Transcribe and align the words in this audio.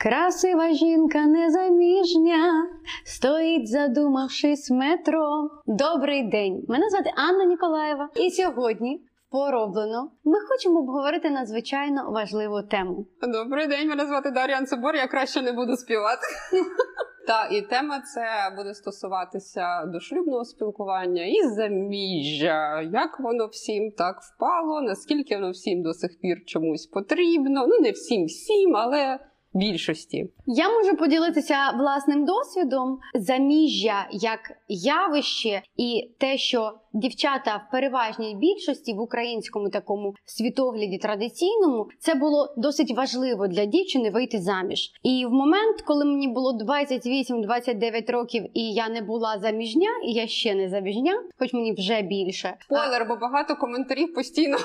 Красива 0.00 0.72
жінка 0.72 1.26
незаміжня, 1.26 2.68
стоїть, 3.04 3.68
задумавшись 3.68 4.70
метро. 4.70 5.50
Добрий 5.66 6.22
день! 6.22 6.64
Мене 6.68 6.90
звати 6.90 7.10
Анна 7.16 7.44
Ніколаєва, 7.44 8.08
і 8.16 8.30
сьогодні 8.30 9.00
пороблено 9.30 10.10
ми 10.24 10.38
хочемо 10.48 10.78
обговорити 10.78 11.30
надзвичайно 11.30 12.10
важливу 12.10 12.62
тему. 12.62 13.06
Добрий 13.22 13.66
день, 13.66 13.88
мене 13.88 14.06
звати 14.06 14.30
Дар'я 14.30 14.56
Анцебор, 14.56 14.96
я 14.96 15.06
краще 15.06 15.42
не 15.42 15.52
буду 15.52 15.76
співати. 15.76 16.26
Та 17.26 17.48
і 17.52 17.62
тема 17.62 18.00
це 18.00 18.56
буде 18.56 18.74
стосуватися 18.74 19.84
дошлюбного 19.86 20.44
спілкування 20.44 21.24
і 21.24 21.48
заміжжя. 21.48 22.80
Як 22.92 23.20
воно 23.20 23.46
всім 23.46 23.90
так 23.90 24.16
впало, 24.22 24.82
наскільки 24.82 25.34
воно 25.34 25.50
всім 25.50 25.82
до 25.82 25.92
сих 25.92 26.10
пір 26.20 26.36
чомусь 26.46 26.86
потрібно. 26.86 27.66
Ну 27.66 27.78
не 27.80 27.90
всім 27.90 28.26
всім, 28.26 28.76
але 28.76 29.18
більшості. 29.58 30.30
Я 30.46 30.70
можу 30.70 30.96
поділитися 30.96 31.56
власним 31.78 32.24
досвідом 32.24 32.98
заміжжя 33.14 34.08
як 34.12 34.40
явище, 34.68 35.62
і 35.76 36.10
те, 36.18 36.38
що 36.38 36.72
дівчата 36.92 37.56
в 37.56 37.72
переважній 37.72 38.34
більшості 38.34 38.94
в 38.94 39.00
українському 39.00 39.70
такому 39.70 40.14
світогляді 40.24 40.98
традиційному, 40.98 41.88
це 41.98 42.14
було 42.14 42.54
досить 42.56 42.96
важливо 42.96 43.46
для 43.46 43.64
дівчини 43.64 44.10
вийти 44.10 44.38
заміж. 44.38 44.90
І 45.02 45.26
в 45.26 45.30
момент, 45.30 45.82
коли 45.86 46.04
мені 46.04 46.28
було 46.28 46.58
28-29 46.58 48.12
років, 48.12 48.44
і 48.54 48.72
я 48.72 48.88
не 48.88 49.02
була 49.02 49.38
заміжня, 49.38 49.90
і 50.06 50.12
я 50.12 50.26
ще 50.26 50.54
не 50.54 50.68
заміжня, 50.68 51.22
хоч 51.38 51.52
мені 51.52 51.72
вже 51.72 52.02
більше. 52.02 52.54
Спойлер, 52.60 53.06
бо 53.08 53.16
багато 53.16 53.56
коментарів 53.56 54.14
постійно. 54.14 54.56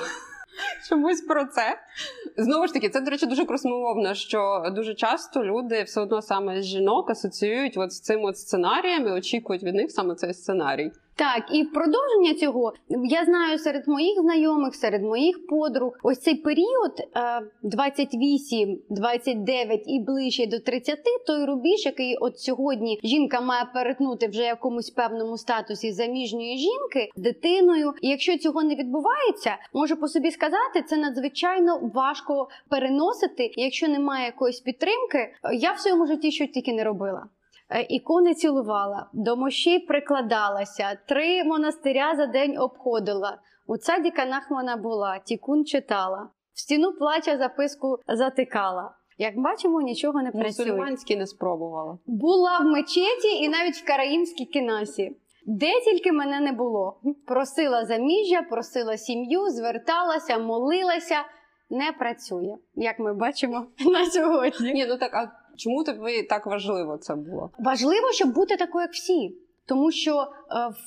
Чомусь 0.88 1.20
про 1.20 1.46
це. 1.46 1.78
Знову 2.36 2.66
ж 2.66 2.72
таки, 2.72 2.88
це, 2.88 3.00
до 3.00 3.10
речі, 3.10 3.26
дуже 3.26 3.44
красномовно, 3.44 4.14
що 4.14 4.72
дуже 4.74 4.94
часто 4.94 5.44
люди 5.44 5.82
все 5.82 6.00
одно 6.00 6.22
саме 6.22 6.62
з 6.62 6.64
жінок 6.64 7.10
асоціюють 7.10 7.76
от 7.76 7.92
з 7.92 8.00
цим 8.00 8.24
от 8.24 8.38
сценарієм 8.38 9.06
і 9.06 9.10
очікують 9.10 9.62
від 9.62 9.74
них 9.74 9.90
саме 9.90 10.14
цей 10.14 10.34
сценарій. 10.34 10.92
Так, 11.16 11.44
і 11.52 11.62
в 11.62 11.72
продовження 11.72 12.34
цього 12.34 12.72
я 12.88 13.24
знаю 13.24 13.58
серед 13.58 13.88
моїх 13.88 14.20
знайомих, 14.20 14.74
серед 14.74 15.02
моїх 15.02 15.46
подруг, 15.46 15.98
ось 16.02 16.20
цей 16.20 16.34
період 16.34 16.92
28, 17.62 18.78
29 18.90 19.82
і 19.86 20.00
ближче 20.00 20.46
до 20.46 20.60
30, 20.60 20.98
той 21.26 21.44
рубіж, 21.44 21.86
який 21.86 22.16
от 22.16 22.38
сьогодні 22.38 23.00
жінка 23.04 23.40
має 23.40 23.64
перетнути 23.74 24.28
вже 24.28 24.42
якомусь 24.42 24.90
певному 24.90 25.38
статусі 25.38 25.92
заміжньої 25.92 26.58
жінки 26.58 27.10
з 27.16 27.22
дитиною. 27.22 27.92
І 28.02 28.08
якщо 28.08 28.38
цього 28.38 28.62
не 28.62 28.74
відбувається, 28.74 29.56
можу 29.72 29.96
по 29.96 30.08
собі 30.08 30.30
сказати, 30.30 30.82
це 30.86 30.96
надзвичайно 30.96 31.90
важко 31.94 32.48
переносити. 32.68 33.50
Якщо 33.56 33.88
немає 33.88 34.26
якоїсь 34.26 34.60
підтримки, 34.60 35.34
я 35.52 35.72
в 35.72 35.78
своєму 35.78 36.06
житті 36.06 36.32
що 36.32 36.46
тільки 36.46 36.72
не 36.72 36.84
робила. 36.84 37.26
Е, 37.70 37.86
ікони 37.88 38.34
цілувала, 38.34 39.06
до 39.12 39.36
мощей 39.36 39.78
прикладалася, 39.78 40.98
три 41.08 41.44
монастиря 41.44 42.16
за 42.16 42.26
день 42.26 42.58
обходила. 42.58 43.38
У 43.66 43.76
цадіканах 43.76 44.50
вона 44.50 44.76
була, 44.76 45.18
тікун 45.18 45.64
читала, 45.64 46.28
в 46.52 46.60
стіну 46.60 46.92
плача 46.92 47.38
записку 47.38 47.98
затикала. 48.08 48.94
Як 49.18 49.38
бачимо, 49.38 49.80
нічого 49.80 50.22
не 50.22 50.30
працює. 50.30 50.66
Мусульманські 50.66 51.16
не 51.16 51.26
спробувала. 51.26 51.98
Була 52.06 52.58
в 52.58 52.64
мечеті 52.64 53.28
і 53.40 53.48
навіть 53.48 53.76
в 53.76 53.86
караїмській 53.86 54.44
кінасі. 54.44 55.16
Де 55.46 55.80
тільки 55.80 56.12
мене 56.12 56.40
не 56.40 56.52
було. 56.52 57.00
Просила 57.26 57.84
заміжжя, 57.84 58.42
просила 58.42 58.96
сім'ю, 58.96 59.50
зверталася, 59.50 60.38
молилася. 60.38 61.16
Не 61.70 61.92
працює, 61.92 62.56
як 62.74 62.98
ми 62.98 63.14
бачимо 63.14 63.66
на 63.86 64.06
сьогодні. 64.06 64.72
Ні, 64.72 64.86
ну 64.88 64.98
так 64.98 65.14
а 65.14 65.32
Чому 65.56 65.84
тобі 65.84 66.22
так 66.22 66.46
важливо 66.46 66.98
це 66.98 67.14
було? 67.14 67.50
Важливо, 67.58 68.12
щоб 68.12 68.32
бути 68.34 68.56
такою, 68.56 68.82
як 68.82 68.92
всі. 68.92 69.36
Тому 69.66 69.90
що 69.90 70.20
е, 70.20 70.26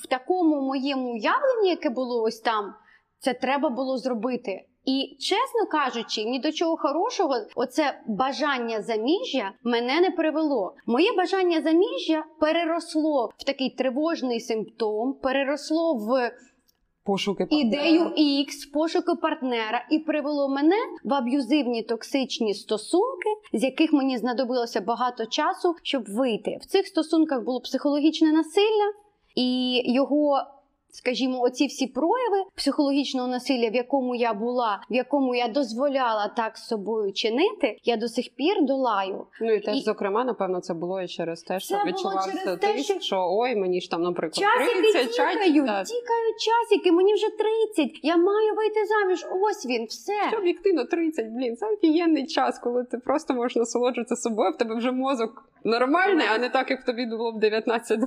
в 0.02 0.06
такому 0.06 0.60
моєму 0.60 1.12
уявленні, 1.12 1.68
яке 1.70 1.90
було 1.90 2.22
ось 2.22 2.40
там, 2.40 2.74
це 3.18 3.34
треба 3.34 3.68
було 3.68 3.98
зробити. 3.98 4.64
І 4.84 5.16
чесно 5.20 5.66
кажучи, 5.70 6.24
ні 6.24 6.38
до 6.38 6.52
чого 6.52 6.76
хорошого, 6.76 7.34
оце 7.56 8.00
бажання 8.06 8.82
заміжжя 8.82 9.52
мене 9.64 10.00
не 10.00 10.10
привело. 10.10 10.74
Моє 10.86 11.12
бажання 11.12 11.62
заміжжя 11.62 12.24
переросло 12.40 13.30
в 13.38 13.44
такий 13.44 13.70
тривожний 13.70 14.40
симптом, 14.40 15.12
переросло 15.22 15.94
в 15.94 16.30
пошуки 17.08 17.46
партнера. 17.46 17.86
ідею 17.86 18.04
X, 18.04 18.72
пошуки 18.72 19.14
партнера, 19.14 19.86
і 19.90 19.98
привело 19.98 20.48
мене 20.48 20.76
в 21.04 21.14
аб'юзивні 21.14 21.82
токсичні 21.82 22.54
стосунки, 22.54 23.28
з 23.52 23.62
яких 23.64 23.92
мені 23.92 24.18
знадобилося 24.18 24.80
багато 24.80 25.26
часу, 25.26 25.74
щоб 25.82 26.04
вийти. 26.08 26.58
В 26.62 26.66
цих 26.66 26.86
стосунках 26.86 27.44
було 27.44 27.60
психологічне 27.60 28.32
насилля, 28.32 28.92
і 29.34 29.80
його 29.92 30.40
скажімо, 30.90 31.40
оці 31.42 31.66
всі 31.66 31.86
прояви 31.86 32.44
психологічного 32.54 33.28
насилля, 33.28 33.70
в 33.70 33.74
якому 33.74 34.14
я 34.14 34.34
була, 34.34 34.82
в 34.90 34.94
якому 34.94 35.34
я 35.34 35.48
дозволяла 35.48 36.28
так 36.36 36.58
з 36.58 36.66
собою 36.66 37.12
чинити, 37.12 37.78
я 37.84 37.96
до 37.96 38.08
сих 38.08 38.28
пір 38.36 38.54
долаю. 38.62 39.26
Ну 39.40 39.54
і 39.54 39.60
теж, 39.60 39.76
і... 39.76 39.80
зокрема, 39.80 40.24
напевно, 40.24 40.60
це 40.60 40.74
було 40.74 41.02
і 41.02 41.08
через 41.08 41.42
те, 41.42 41.60
що 41.60 41.76
відчувався 41.86 42.56
ти, 42.56 42.78
що... 42.78 43.00
що 43.00 43.26
ой, 43.30 43.56
мені 43.56 43.80
ж 43.80 43.90
там, 43.90 44.02
наприклад, 44.02 44.34
часики 44.34 44.80
30, 44.80 45.10
тікають, 45.10 45.86
тікають 45.86 46.36
часики, 46.38 46.92
мені 46.92 47.14
вже 47.14 47.26
30, 47.76 48.00
Я 48.02 48.16
маю 48.16 48.54
вийти 48.54 48.80
заміж. 48.86 49.26
Ось 49.42 49.66
він, 49.66 49.84
все 49.84 50.12
Що 50.28 50.38
об'єктивно 50.38 50.84
30, 50.84 51.26
блін, 51.26 51.56
це 51.56 51.66
офігенний 51.72 52.26
час, 52.26 52.58
коли 52.58 52.84
ти 52.84 52.98
просто 52.98 53.34
можеш 53.34 53.56
насолоджуватися 53.56 54.16
собою. 54.16 54.52
В 54.52 54.56
тебе 54.56 54.74
вже 54.74 54.92
мозок 54.92 55.44
нормальний, 55.64 56.26
а 56.34 56.38
не 56.38 56.48
так, 56.48 56.70
як 56.70 56.84
тобі 56.84 57.06
було 57.06 57.32
б 57.32 57.44
19-20. 57.44 57.98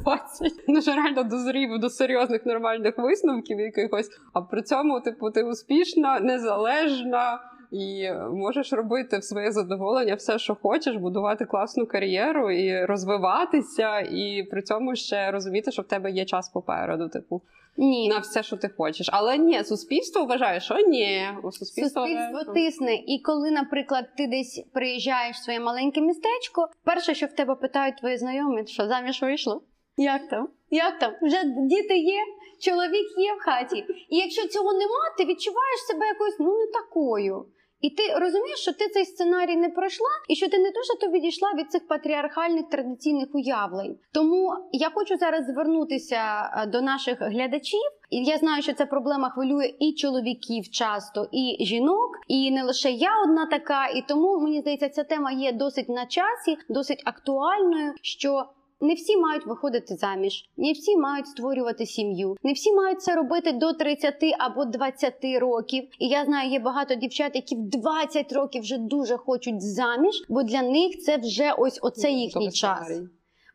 Ну, 0.68 0.80
реально 0.96 1.24
дозрів 1.24 1.80
до 1.80 1.90
серйозних 1.90 2.46
нормальних 2.46 2.71
висновків 2.98 3.60
якихось. 3.60 4.10
А 4.34 4.42
при 4.42 4.62
цьому, 4.62 5.02
типу, 5.02 5.32
ти 5.32 5.44
успішна, 5.44 6.20
незалежна. 6.20 7.40
І 7.72 8.12
можеш 8.34 8.74
робити 8.74 9.18
в 9.18 9.24
своє 9.24 9.52
задоволення 9.52 10.16
все, 10.16 10.40
що 10.40 10.56
хочеш, 10.56 10.96
будувати 10.96 11.46
класну 11.46 11.86
кар'єру 11.86 12.52
і 12.52 12.86
розвиватися, 12.86 14.00
і 14.00 14.48
при 14.52 14.62
цьому 14.62 14.96
ще 14.96 15.32
розуміти, 15.32 15.72
що 15.72 15.82
в 15.82 15.88
тебе 15.88 16.12
є 16.12 16.26
час 16.26 16.50
попереду, 16.50 17.10
типу 17.10 17.42
ні. 17.78 18.10
на 18.10 18.20
все, 18.20 18.44
що 18.44 18.58
ти 18.58 18.70
хочеш. 18.70 19.10
Але 19.12 19.38
ні, 19.38 19.64
суспільство 19.64 20.26
вважає, 20.26 20.60
що 20.60 20.76
ні. 20.88 21.28
Суспільство, 21.44 22.08
суспільство 22.08 22.54
тисне. 22.54 22.96
І 22.96 23.22
коли, 23.26 23.52
наприклад, 23.52 24.06
ти 24.18 24.28
десь 24.28 24.66
приїжджаєш 24.74 25.38
в 25.38 25.44
своє 25.44 25.60
маленьке 25.60 26.02
містечко, 26.02 26.70
перше, 26.84 27.16
що 27.16 27.26
в 27.26 27.34
тебе 27.34 27.56
питають 27.56 27.98
твої 27.98 28.18
знайомі, 28.18 28.66
що 28.68 28.88
заміж 28.88 29.22
вийшло? 29.22 29.64
Як 29.98 30.30
там? 30.30 30.48
Як 30.72 31.00
там? 31.00 31.14
Вже 31.22 31.44
діти 31.46 31.98
є, 31.98 32.20
чоловік 32.60 33.08
є 33.18 33.34
в 33.34 33.40
хаті. 33.40 33.86
І 34.10 34.18
якщо 34.18 34.48
цього 34.48 34.74
нема, 34.74 35.04
ти 35.18 35.26
відчуваєш 35.26 35.80
себе 35.88 36.06
якоюсь 36.06 36.40
ну 36.40 36.58
не 36.58 36.68
такою. 36.68 37.46
І 37.82 37.90
ти 37.90 38.04
розумієш, 38.20 38.60
що 38.60 38.74
ти 38.74 38.88
цей 38.88 39.06
сценарій 39.06 39.56
не 39.56 39.70
пройшла, 39.70 40.10
і 40.30 40.36
що 40.36 40.50
ти 40.50 40.58
не 40.58 40.72
дуже 40.72 41.00
то 41.02 41.08
відійшла 41.08 41.54
від 41.58 41.72
цих 41.72 41.88
патріархальних 41.88 42.70
традиційних 42.70 43.28
уявлень. 43.34 43.98
Тому 44.14 44.54
я 44.72 44.90
хочу 44.90 45.18
зараз 45.18 45.46
звернутися 45.46 46.52
е, 46.58 46.66
до 46.66 46.82
наших 46.82 47.18
глядачів. 47.22 47.92
І 48.10 48.24
я 48.24 48.38
знаю, 48.38 48.62
що 48.62 48.74
ця 48.74 48.86
проблема 48.86 49.30
хвилює 49.30 49.74
і 49.80 49.94
чоловіків 49.94 50.70
часто, 50.70 51.28
і 51.32 51.66
жінок, 51.66 52.10
і 52.28 52.52
не 52.52 52.64
лише 52.64 52.92
я 52.92 53.22
одна 53.24 53.46
така. 53.46 53.88
І 53.88 54.04
тому 54.08 54.40
мені 54.40 54.62
здається, 54.62 54.90
ця 54.90 55.04
тема 55.04 55.32
є 55.32 55.52
досить 55.52 55.90
на 55.90 56.06
часі, 56.06 56.58
досить 56.70 57.02
актуальною. 57.06 57.94
що 58.02 58.46
не 58.82 58.94
всі 58.94 59.18
мають 59.18 59.46
виходити 59.46 59.96
заміж, 59.96 60.50
не 60.58 60.72
всі 60.72 60.98
мають 60.98 61.28
створювати 61.28 61.86
сім'ю, 61.86 62.38
не 62.44 62.54
всі 62.54 62.74
мають 62.74 63.02
це 63.02 63.16
робити 63.16 63.52
до 63.52 63.74
30 63.74 64.16
або 64.40 64.66
20 64.66 65.14
років. 65.40 65.88
І 66.00 66.08
я 66.08 66.26
знаю, 66.26 66.52
є 66.52 66.60
багато 66.60 66.96
дівчат, 66.96 67.36
які 67.36 67.56
в 67.56 67.70
20 67.70 68.34
років 68.34 68.62
вже 68.62 68.78
дуже 68.78 69.18
хочуть 69.18 69.62
заміж, 69.62 70.26
бо 70.30 70.44
для 70.44 70.62
них 70.62 71.00
це 71.00 71.18
вже 71.18 71.52
ось 71.58 71.80
оце 71.82 72.12
ну, 72.12 72.18
їхній 72.18 72.52
час. 72.52 73.02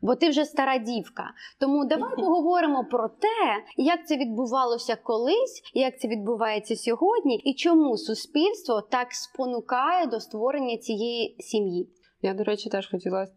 Бо 0.01 0.15
ти 0.15 0.29
вже 0.29 0.45
стара 0.45 0.77
дівка. 0.77 1.23
Тому 1.59 1.85
давай 1.85 2.15
поговоримо 2.19 2.85
про 2.91 3.07
те, 3.07 3.63
як 3.77 4.07
це 4.07 4.17
відбувалося 4.17 4.95
колись, 4.95 5.61
як 5.73 5.99
це 5.99 6.07
відбувається 6.07 6.75
сьогодні, 6.75 7.37
і 7.37 7.53
чому 7.53 7.97
суспільство 7.97 8.81
так 8.81 9.07
спонукає 9.13 10.07
до 10.07 10.19
створення 10.19 10.77
цієї 10.77 11.35
сім'ї. 11.39 11.89
Я, 12.21 12.33
до 12.33 12.43
речі, 12.43 12.69
теж 12.69 12.89
хотіла 12.89 13.27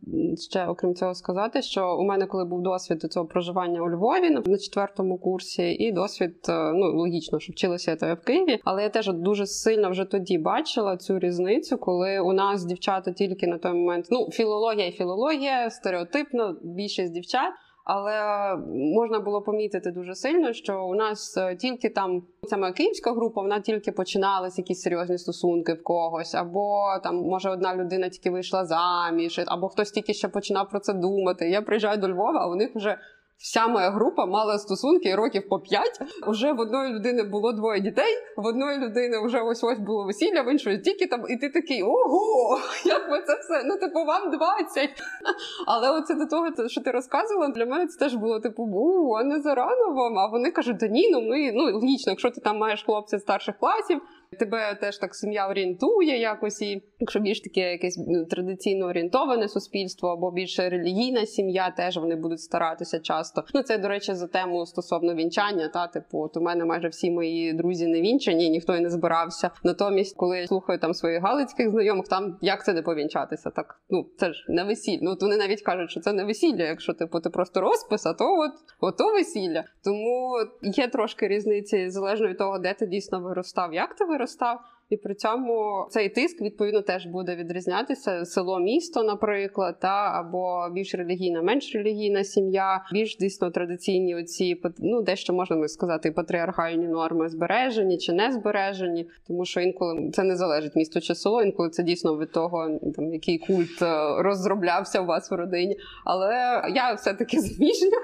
ще 0.50 0.66
окрім 0.66 0.94
цього 0.94 1.14
сказати, 1.14 1.62
що 1.62 1.96
у 1.96 2.02
мене, 2.02 2.26
коли 2.26 2.44
був 2.44 2.62
досвід 2.62 3.02
цього 3.02 3.26
проживання 3.26 3.82
у 3.82 3.90
Львові 3.90 4.30
на 4.30 4.58
четвертому 4.58 5.18
курсі, 5.18 5.72
і 5.72 5.92
досвід, 5.92 6.36
е, 6.48 6.72
ну 6.72 6.96
логічно, 6.96 7.40
що 7.40 7.52
вчилася 7.52 7.96
я 8.02 8.14
в 8.14 8.20
Києві, 8.20 8.60
але 8.64 8.82
я 8.82 8.88
теж 8.88 9.12
дуже 9.12 9.46
сильно 9.46 9.90
вже 9.90 10.04
тоді 10.04 10.38
бачила 10.38 10.96
цю 10.96 11.18
різницю, 11.18 11.78
коли 11.78 12.20
у 12.20 12.32
нас 12.32 12.64
дівчата 12.64 13.12
тільки 13.12 13.46
на 13.46 13.58
той 13.58 13.72
момент 13.72 14.06
ну 14.10 14.28
філологія 14.30 14.86
і 14.86 14.92
філологія, 14.92 15.70
стереотипно 15.70 16.56
більшість 16.62 17.12
дівчат. 17.12 17.52
Але 17.84 18.56
можна 18.94 19.20
було 19.20 19.42
помітити 19.42 19.90
дуже 19.90 20.14
сильно, 20.14 20.52
що 20.52 20.84
у 20.84 20.94
нас 20.94 21.36
е, 21.36 21.56
тільки 21.56 21.88
там 21.88 22.22
саме 22.42 22.72
київська 22.72 23.12
група, 23.12 23.42
вона 23.42 23.60
тільки 23.60 23.92
починалась 23.92 24.58
якісь 24.58 24.80
серйозні 24.80 25.18
стосунки 25.18 25.72
в 25.72 25.82
когось, 25.82 26.34
або 26.34 26.84
там 27.02 27.16
може 27.16 27.50
одна 27.50 27.76
людина 27.76 28.08
тільки 28.08 28.30
вийшла 28.30 28.64
заміж, 28.64 29.40
або 29.46 29.68
хтось 29.68 29.90
тільки 29.90 30.14
ще 30.14 30.28
починав 30.28 30.68
про 30.68 30.80
це 30.80 30.92
думати. 30.92 31.50
Я 31.50 31.62
приїжджаю 31.62 31.98
до 31.98 32.08
Львова, 32.08 32.38
а 32.40 32.48
у 32.48 32.54
них 32.54 32.70
вже 32.74 32.98
Вся 33.40 33.66
моя 33.66 33.90
група 33.90 34.26
мала 34.26 34.58
стосунки 34.58 35.14
років 35.14 35.48
по 35.48 35.60
п'ять. 35.60 36.00
Уже 36.26 36.52
в 36.52 36.60
одної 36.60 36.92
людини 36.92 37.22
було 37.22 37.52
двоє 37.52 37.80
дітей, 37.80 38.16
в 38.36 38.46
одної 38.46 38.78
людини 38.78 39.26
вже 39.26 39.40
ось 39.40 39.64
ось 39.64 39.78
було 39.78 40.04
весілля, 40.04 40.42
в 40.42 40.52
іншої 40.52 40.78
тільки 40.78 41.06
там, 41.06 41.24
і 41.28 41.36
ти 41.36 41.48
такий 41.48 41.82
ого, 41.82 42.58
як 42.84 43.10
ви 43.10 43.22
це 43.26 43.38
все? 43.40 43.62
Ну, 43.66 43.76
типу, 43.76 44.04
вам 44.04 44.30
20. 44.30 44.90
Але 45.66 45.90
оце 45.90 46.14
до 46.14 46.26
того, 46.26 46.68
що 46.68 46.80
ти 46.80 46.90
розказувала, 46.90 47.48
для 47.48 47.66
мене 47.66 47.86
це 47.86 47.98
теж 47.98 48.14
було 48.14 48.40
типу, 48.40 48.66
бу, 48.66 49.12
а 49.12 49.24
не 49.24 49.40
зарано 49.40 49.94
вам. 49.94 50.18
А 50.18 50.26
вони 50.26 50.50
кажуть, 50.50 50.76
да 50.76 50.86
ні, 50.86 51.10
ну 51.12 51.20
ми 51.20 51.52
ну 51.52 51.64
логічно, 51.64 52.12
якщо 52.12 52.30
ти 52.30 52.40
там 52.40 52.58
маєш 52.58 52.84
хлопця 52.84 53.18
старших 53.18 53.58
класів. 53.58 54.00
Тебе 54.38 54.74
теж 54.80 54.98
так 54.98 55.14
сім'я 55.14 55.48
орієнтує 55.48 56.18
якось, 56.18 56.62
і 56.62 56.82
якщо 56.98 57.20
більш 57.20 57.40
таке 57.40 57.60
якесь 57.60 58.04
ну, 58.08 58.24
традиційно 58.24 58.86
орієнтоване 58.86 59.48
суспільство 59.48 60.08
або 60.08 60.30
більше 60.30 60.68
релігійна 60.68 61.26
сім'я, 61.26 61.70
теж 61.70 61.96
вони 61.96 62.16
будуть 62.16 62.40
старатися 62.40 63.00
часто. 63.00 63.44
Ну 63.54 63.62
це 63.62 63.78
до 63.78 63.88
речі 63.88 64.14
за 64.14 64.26
тему 64.26 64.66
стосовно 64.66 65.14
вінчання. 65.14 65.68
Та 65.68 65.86
типу, 65.86 66.18
от 66.22 66.36
у 66.36 66.40
мене 66.40 66.64
майже 66.64 66.88
всі 66.88 67.10
мої 67.10 67.52
друзі 67.52 67.86
не 67.86 68.00
вінчані, 68.00 68.50
ніхто 68.50 68.76
і 68.76 68.80
не 68.80 68.90
збирався. 68.90 69.50
Натомість, 69.64 70.16
коли 70.16 70.38
я 70.38 70.46
слухаю 70.46 70.78
там 70.78 70.94
своїх 70.94 71.22
галицьких 71.22 71.70
знайомих, 71.70 72.08
там 72.08 72.38
як 72.40 72.64
це 72.64 72.72
не 72.72 72.82
повінчатися? 72.82 73.50
Так 73.50 73.80
ну 73.90 74.06
це 74.16 74.32
ж 74.32 74.44
не 74.48 74.64
весілля. 74.64 75.00
Ну 75.02 75.10
от 75.10 75.22
вони 75.22 75.36
навіть 75.36 75.62
кажуть, 75.62 75.90
що 75.90 76.00
це 76.00 76.12
не 76.12 76.24
весілля. 76.24 76.62
Якщо 76.62 76.92
типу 76.92 77.20
ти 77.20 77.30
просто 77.30 77.60
розпис, 77.60 78.06
а 78.06 78.12
то 78.12 78.24
от 78.24 78.52
ото 78.80 79.12
весілля. 79.12 79.64
Тому 79.84 80.36
є 80.62 80.88
трошки 80.88 81.28
різниці 81.28 81.90
залежно 81.90 82.28
від 82.28 82.38
того, 82.38 82.58
де 82.58 82.74
ти 82.74 82.86
дійсно 82.86 83.20
виростав, 83.20 83.74
як 83.74 83.94
ти 83.94 84.04
виростав 84.04 84.19
виростав. 84.20 84.60
І 84.90 84.96
при 84.96 85.14
цьому 85.14 85.86
цей 85.90 86.08
тиск 86.08 86.40
відповідно 86.40 86.82
теж 86.82 87.06
буде 87.06 87.36
відрізнятися 87.36 88.24
село, 88.24 88.60
місто, 88.60 89.02
наприклад, 89.02 89.80
та 89.80 90.12
або 90.14 90.68
більш 90.72 90.94
релігійна, 90.94 91.42
менш 91.42 91.74
релігійна 91.74 92.24
сім'я, 92.24 92.84
більш 92.92 93.16
дійсно 93.16 93.50
традиційні 93.50 94.16
оці 94.16 94.62
ну 94.78 95.02
дещо 95.02 95.32
можна 95.32 95.68
сказати, 95.68 96.12
патріархальні 96.12 96.88
норми 96.88 97.28
збережені 97.28 97.98
чи 97.98 98.12
не 98.12 98.32
збережені, 98.32 99.08
тому 99.26 99.44
що 99.44 99.60
інколи 99.60 100.10
це 100.12 100.22
не 100.22 100.36
залежить 100.36 100.76
місто 100.76 101.00
чи 101.00 101.14
село, 101.14 101.42
інколи 101.42 101.70
це 101.70 101.82
дійсно 101.82 102.18
від 102.18 102.32
того, 102.32 102.78
там 102.96 103.12
який 103.12 103.38
культ 103.38 103.82
е, 103.82 104.22
розроблявся 104.22 105.00
у 105.00 105.06
вас 105.06 105.30
в 105.30 105.34
родині. 105.34 105.76
Але 106.04 106.34
я 106.74 106.92
все 106.92 107.14
таки 107.14 107.40
заміжня, 107.40 107.98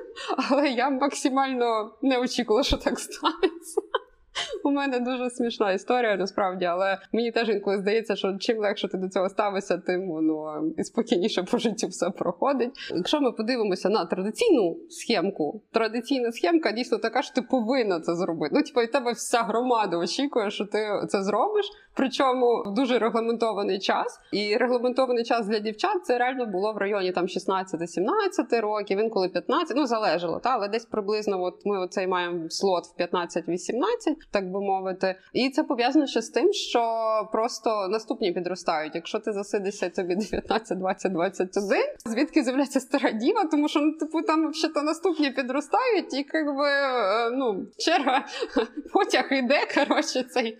але 0.50 0.68
я 0.68 0.90
максимально 0.90 1.92
не 2.02 2.18
очікувала, 2.18 2.62
що 2.62 2.76
так 2.76 2.98
станеться. 2.98 3.80
У 4.64 4.70
мене 4.70 5.00
дуже 5.00 5.30
смішна 5.30 5.72
історія, 5.72 6.16
насправді, 6.16 6.64
але 6.64 6.98
мені 7.12 7.32
теж 7.32 7.48
інколи 7.48 7.78
здається, 7.78 8.16
що 8.16 8.36
чим 8.40 8.58
легше 8.58 8.88
ти 8.88 8.98
до 8.98 9.08
цього 9.08 9.28
ставишся, 9.28 9.78
тим 9.78 10.08
воно 10.08 10.62
і 10.78 10.84
спокійніше 10.84 11.42
по 11.42 11.58
життю 11.58 11.86
все 11.86 12.10
проходить. 12.10 12.70
Якщо 12.94 13.20
ми 13.20 13.32
подивимося 13.32 13.88
на 13.88 14.04
традиційну 14.04 14.76
схемку, 14.90 15.62
традиційна 15.72 16.32
схемка 16.32 16.72
дійсно 16.72 16.98
така, 16.98 17.22
що 17.22 17.34
ти 17.34 17.42
повинна 17.42 18.00
це 18.00 18.14
зробити. 18.14 18.54
Ну, 18.54 18.62
типу, 18.62 18.82
і 18.82 18.86
тебе 18.86 19.12
вся 19.12 19.42
громада 19.42 19.96
очікує, 19.96 20.50
що 20.50 20.64
ти 20.64 20.86
це 21.08 21.22
зробиш. 21.22 21.66
Причому 21.96 22.62
в 22.66 22.74
дуже 22.74 22.98
регламентований 22.98 23.78
час. 23.78 24.20
І 24.32 24.56
регламентований 24.56 25.24
час 25.24 25.46
для 25.46 25.58
дівчат 25.58 26.06
це 26.06 26.18
реально 26.18 26.46
було 26.46 26.72
в 26.72 26.76
районі 26.76 27.12
там 27.12 27.26
16-17 27.26 28.60
років, 28.60 28.98
інколи 28.98 29.28
15, 29.28 29.76
ну 29.76 29.86
залежало, 29.86 30.38
та 30.38 30.50
але 30.50 30.68
десь 30.68 30.84
приблизно 30.84 31.42
от 31.42 31.54
ми 31.64 31.78
оцей 31.78 32.06
маємо 32.06 32.50
слот 32.50 32.84
в 32.84 33.02
15-18 33.02 33.82
так 34.30 34.50
би 34.50 34.60
мовити. 34.60 35.14
І 35.32 35.50
це 35.50 35.62
пов'язано 35.62 36.06
ще 36.06 36.22
з 36.22 36.30
тим, 36.30 36.52
що 36.52 36.82
просто 37.32 37.88
наступні 37.88 38.32
підростають. 38.32 38.94
Якщо 38.94 39.18
ти 39.18 39.32
засидишся 39.32 39.88
тобі 39.88 40.14
19, 40.14 40.78
20, 40.78 41.12
21, 41.12 41.78
звідки 42.06 42.42
з'являється 42.42 42.80
стара 42.80 43.10
діва, 43.10 43.44
тому 43.44 43.68
що 43.68 43.80
ну, 43.80 43.92
типу 43.92 44.22
там 44.22 44.50
взагалі 44.50 44.86
наступні 44.86 45.30
підростають, 45.30 46.14
і 46.14 46.26
якби 46.32 46.68
е, 46.68 47.30
ну 47.30 47.66
черга 47.78 48.24
потяг 48.92 49.28
іде. 49.30 49.60
Коротше, 49.74 50.22
цей 50.22 50.58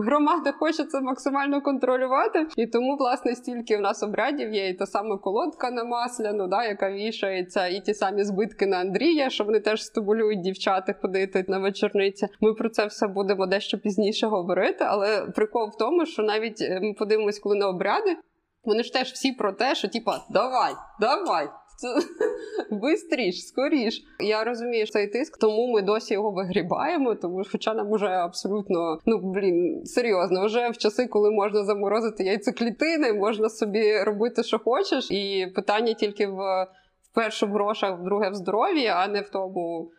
Громада 0.00 0.52
хоче 0.52 0.84
це 0.84 1.00
максимально 1.00 1.60
контролювати, 1.62 2.46
і 2.56 2.66
тому, 2.66 2.96
власне, 2.96 3.34
стільки 3.34 3.76
в 3.76 3.80
нас 3.80 4.02
обрядів 4.02 4.54
є, 4.54 4.68
і 4.68 4.74
та 4.74 4.86
сама 4.86 5.18
колодка 5.18 5.70
на 5.70 5.84
масляну, 5.84 6.46
да, 6.46 6.64
яка 6.64 6.90
вішається, 6.90 7.66
і 7.66 7.80
ті 7.80 7.94
самі 7.94 8.24
збитки 8.24 8.66
на 8.66 8.76
Андрія, 8.76 9.30
що 9.30 9.44
вони 9.44 9.60
теж 9.60 9.84
стимулюють 9.84 10.40
дівчата 10.40 10.94
ходити 11.02 11.44
на 11.48 11.58
вечорниці. 11.58 12.28
Ми 12.40 12.54
про 12.54 12.68
це 12.68 12.86
все 12.86 13.06
будемо 13.06 13.46
дещо 13.46 13.78
пізніше 13.78 14.26
говорити. 14.26 14.84
Але 14.88 15.20
прикол 15.20 15.68
в 15.68 15.78
тому, 15.78 16.06
що 16.06 16.22
навіть 16.22 16.62
е, 16.62 16.80
ми 16.82 16.92
подивимось, 16.92 17.38
коли 17.38 17.56
на 17.56 17.68
обряди. 17.68 18.16
Вони 18.64 18.82
ж 18.82 18.92
теж 18.92 19.12
всі 19.12 19.32
про 19.32 19.52
те, 19.52 19.74
що 19.74 19.88
типа 19.88 20.20
давай, 20.30 20.72
давай, 21.00 21.48
Бистріш, 22.70 23.46
скоріш. 23.46 24.04
Я 24.20 24.44
розумію 24.44 24.86
цей 24.86 25.06
тиск, 25.06 25.38
тому 25.38 25.72
ми 25.72 25.82
досі 25.82 26.14
його 26.14 26.30
вигрібаємо, 26.30 27.14
тому 27.14 27.42
хоча 27.52 27.74
нам 27.74 27.92
уже 27.92 28.06
абсолютно 28.06 28.98
ну 29.06 29.18
блін 29.18 29.84
серйозно, 29.84 30.46
вже 30.46 30.70
в 30.70 30.76
часи, 30.76 31.06
коли 31.06 31.30
можна 31.30 31.64
заморозити 31.64 32.24
яйцеклітини, 32.24 33.12
можна 33.12 33.48
собі 33.48 34.02
робити, 34.02 34.42
що 34.42 34.58
хочеш, 34.58 35.10
і 35.10 35.46
питання 35.54 35.94
тільки 35.94 36.26
в, 36.26 36.66
перше 37.14 37.46
в 37.46 37.50
грошах, 37.50 38.00
в 38.00 38.04
друге 38.04 38.30
в 38.30 38.34
здоров'ї, 38.34 38.86
а 38.86 39.08
не 39.08 39.20
в 39.20 39.28
тому. 39.28 39.90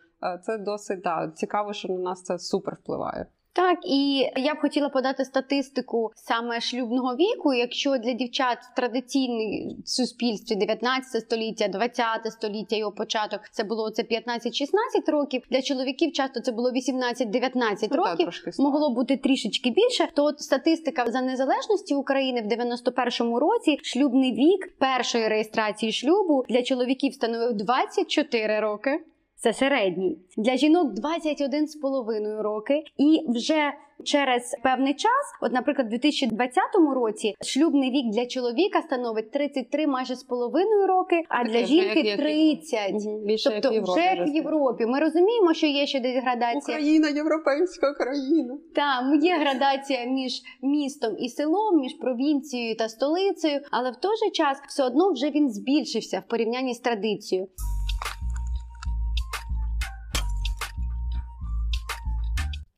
Це 0.42 0.58
досить 0.58 1.00
да, 1.00 1.32
цікаво, 1.34 1.72
що 1.72 1.88
на 1.88 1.98
нас 1.98 2.22
це 2.22 2.38
супер 2.38 2.74
впливає. 2.82 3.26
Так, 3.54 3.78
і 3.84 4.28
я 4.36 4.54
б 4.54 4.58
хотіла 4.60 4.88
подати 4.88 5.24
статистику 5.24 6.10
саме 6.14 6.60
шлюбного 6.60 7.16
віку. 7.16 7.54
Якщо 7.54 7.98
для 7.98 8.12
дівчат 8.12 8.58
в 8.72 8.74
традиційній 8.76 9.76
суспільстві 9.84 10.56
19 10.56 11.22
століття, 11.22 11.68
20 11.68 12.32
століття 12.32 12.76
його 12.76 12.92
початок 12.92 13.40
це 13.52 13.64
було 13.64 13.90
це 13.90 14.02
15-16 14.02 15.10
років. 15.10 15.42
Для 15.50 15.62
чоловіків 15.62 16.12
часто 16.12 16.40
це 16.40 16.52
було 16.52 16.70
18-19 16.70 17.88
ну, 17.90 17.96
років. 17.96 18.28
Так, 18.44 18.58
могло 18.58 18.90
бути 18.90 19.16
трішечки 19.16 19.70
більше. 19.70 20.08
То 20.14 20.24
от 20.24 20.40
статистика 20.40 21.10
за 21.10 21.20
незалежності 21.22 21.94
України 21.94 22.42
в 22.42 22.46
91-му 22.46 23.40
році 23.40 23.78
шлюбний 23.82 24.32
вік 24.32 24.78
першої 24.78 25.28
реєстрації 25.28 25.92
шлюбу 25.92 26.44
для 26.48 26.62
чоловіків 26.62 27.14
становив 27.14 27.52
24 27.52 28.60
роки. 28.60 29.00
Це 29.42 29.52
середній 29.52 30.18
для 30.36 30.56
жінок 30.56 30.92
21,5 30.92 32.42
роки, 32.42 32.82
і 32.96 33.20
вже 33.28 33.72
через 34.04 34.56
певний 34.62 34.94
час, 34.94 35.34
от, 35.42 35.52
наприклад, 35.52 35.86
у 35.86 35.90
2020 35.90 36.62
році 36.94 37.34
шлюбний 37.44 37.90
вік 37.90 38.14
для 38.14 38.26
чоловіка 38.26 38.82
становить 38.82 39.30
33 39.30 39.86
майже 39.86 40.16
з 40.16 40.22
половиною 40.22 40.86
роки, 40.86 41.22
а 41.28 41.44
для 41.44 41.66
жінки 41.66 42.16
30. 42.16 42.94
Більше 43.26 43.50
тобто 43.50 43.74
як 43.74 43.88
вже 43.88 44.00
як 44.00 44.28
в 44.28 44.34
Європі. 44.34 44.86
Ми 44.86 45.00
розуміємо, 45.00 45.54
що 45.54 45.66
є 45.66 45.86
ще 45.86 46.00
десь 46.00 46.22
градація. 46.22 46.78
Україна, 46.78 47.08
європейська 47.08 47.94
країна. 47.94 48.58
Там 48.74 49.20
є 49.22 49.38
градація 49.38 50.04
між 50.04 50.42
містом 50.62 51.16
і 51.18 51.28
селом, 51.28 51.80
між 51.80 51.94
провінцією 51.94 52.76
та 52.76 52.88
столицею, 52.88 53.60
але 53.70 53.90
в 53.90 53.96
той 53.96 54.16
же 54.16 54.30
час 54.30 54.58
все 54.68 54.84
одно 54.84 55.12
вже 55.12 55.30
він 55.30 55.50
збільшився 55.50 56.22
в 56.26 56.30
порівнянні 56.30 56.74
з 56.74 56.80
традицією. 56.80 57.48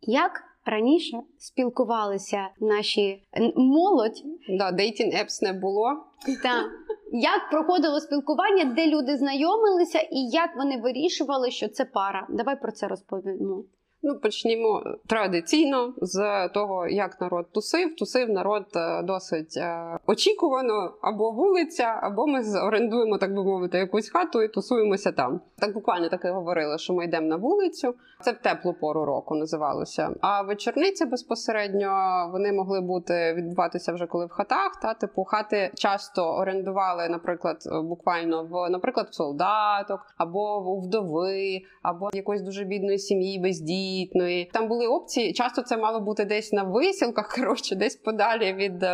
Як 0.06 0.42
раніше 0.64 1.20
спілкувалися 1.38 2.48
наші 2.60 3.22
молодь? 3.56 4.22
Да, 4.48 4.72
dating 4.72 5.14
apps 5.14 5.42
не 5.42 5.52
було. 5.52 6.04
Так. 6.42 6.64
Як 7.12 7.50
проходило 7.50 8.00
спілкування, 8.00 8.64
де 8.64 8.86
люди 8.86 9.16
знайомилися, 9.16 9.98
і 9.98 10.28
як 10.28 10.56
вони 10.56 10.76
вирішували, 10.76 11.50
що 11.50 11.68
це 11.68 11.84
пара? 11.84 12.26
Давай 12.30 12.60
про 12.60 12.72
це 12.72 12.88
розповімо. 12.88 13.64
Ну, 14.06 14.18
почнімо 14.18 14.82
традиційно 15.06 15.94
з 15.96 16.48
того, 16.48 16.86
як 16.86 17.20
народ 17.20 17.46
тусив. 17.52 17.96
Тусив 17.96 18.30
народ 18.30 18.66
е, 18.76 19.02
досить 19.02 19.56
е, 19.56 19.98
очікувано 20.06 20.94
або 21.02 21.30
вулиця, 21.30 22.00
або 22.02 22.26
ми 22.26 22.42
орендуємо, 22.62 23.18
так 23.18 23.34
би 23.34 23.44
мовити, 23.44 23.78
якусь 23.78 24.10
хату 24.10 24.42
і 24.42 24.48
тусуємося 24.48 25.12
там. 25.12 25.40
Так 25.58 25.74
буквально 25.74 26.08
таке 26.08 26.30
говорили, 26.30 26.78
що 26.78 26.92
ми 26.92 27.04
йдемо 27.04 27.26
на 27.26 27.36
вулицю. 27.36 27.94
Це 28.20 28.32
в 28.32 28.38
теплу 28.38 28.74
пору 28.74 29.04
року 29.04 29.34
називалося. 29.34 30.10
А 30.20 30.42
вечорниці 30.42 31.04
безпосередньо 31.04 31.90
вони 32.32 32.52
могли 32.52 32.80
бути 32.80 33.34
відбуватися 33.36 33.92
вже 33.92 34.06
коли 34.06 34.26
в 34.26 34.30
хатах. 34.30 34.80
Та 34.82 34.94
типу 34.94 35.24
хати 35.24 35.70
часто 35.74 36.22
орендували, 36.22 37.08
наприклад, 37.08 37.56
буквально 37.84 38.44
в, 38.44 38.70
наприклад, 38.70 39.08
в 39.10 39.14
солдаток, 39.14 40.00
або 40.16 40.60
в 40.60 40.86
вдови, 40.86 41.62
або 41.82 42.10
якоїсь 42.12 42.42
дуже 42.42 42.64
бідної 42.64 42.98
сім'ї 42.98 43.38
без 43.38 43.60
дій 43.60 43.93
вагітної. 43.94 44.50
Там 44.52 44.68
були 44.68 44.86
опції. 44.86 45.32
Часто 45.32 45.62
це 45.62 45.76
мало 45.76 46.00
бути 46.00 46.24
десь 46.24 46.52
на 46.52 46.62
висілках, 46.62 47.34
коротше, 47.36 47.74
десь 47.74 47.96
подалі 47.96 48.52
від. 48.52 48.84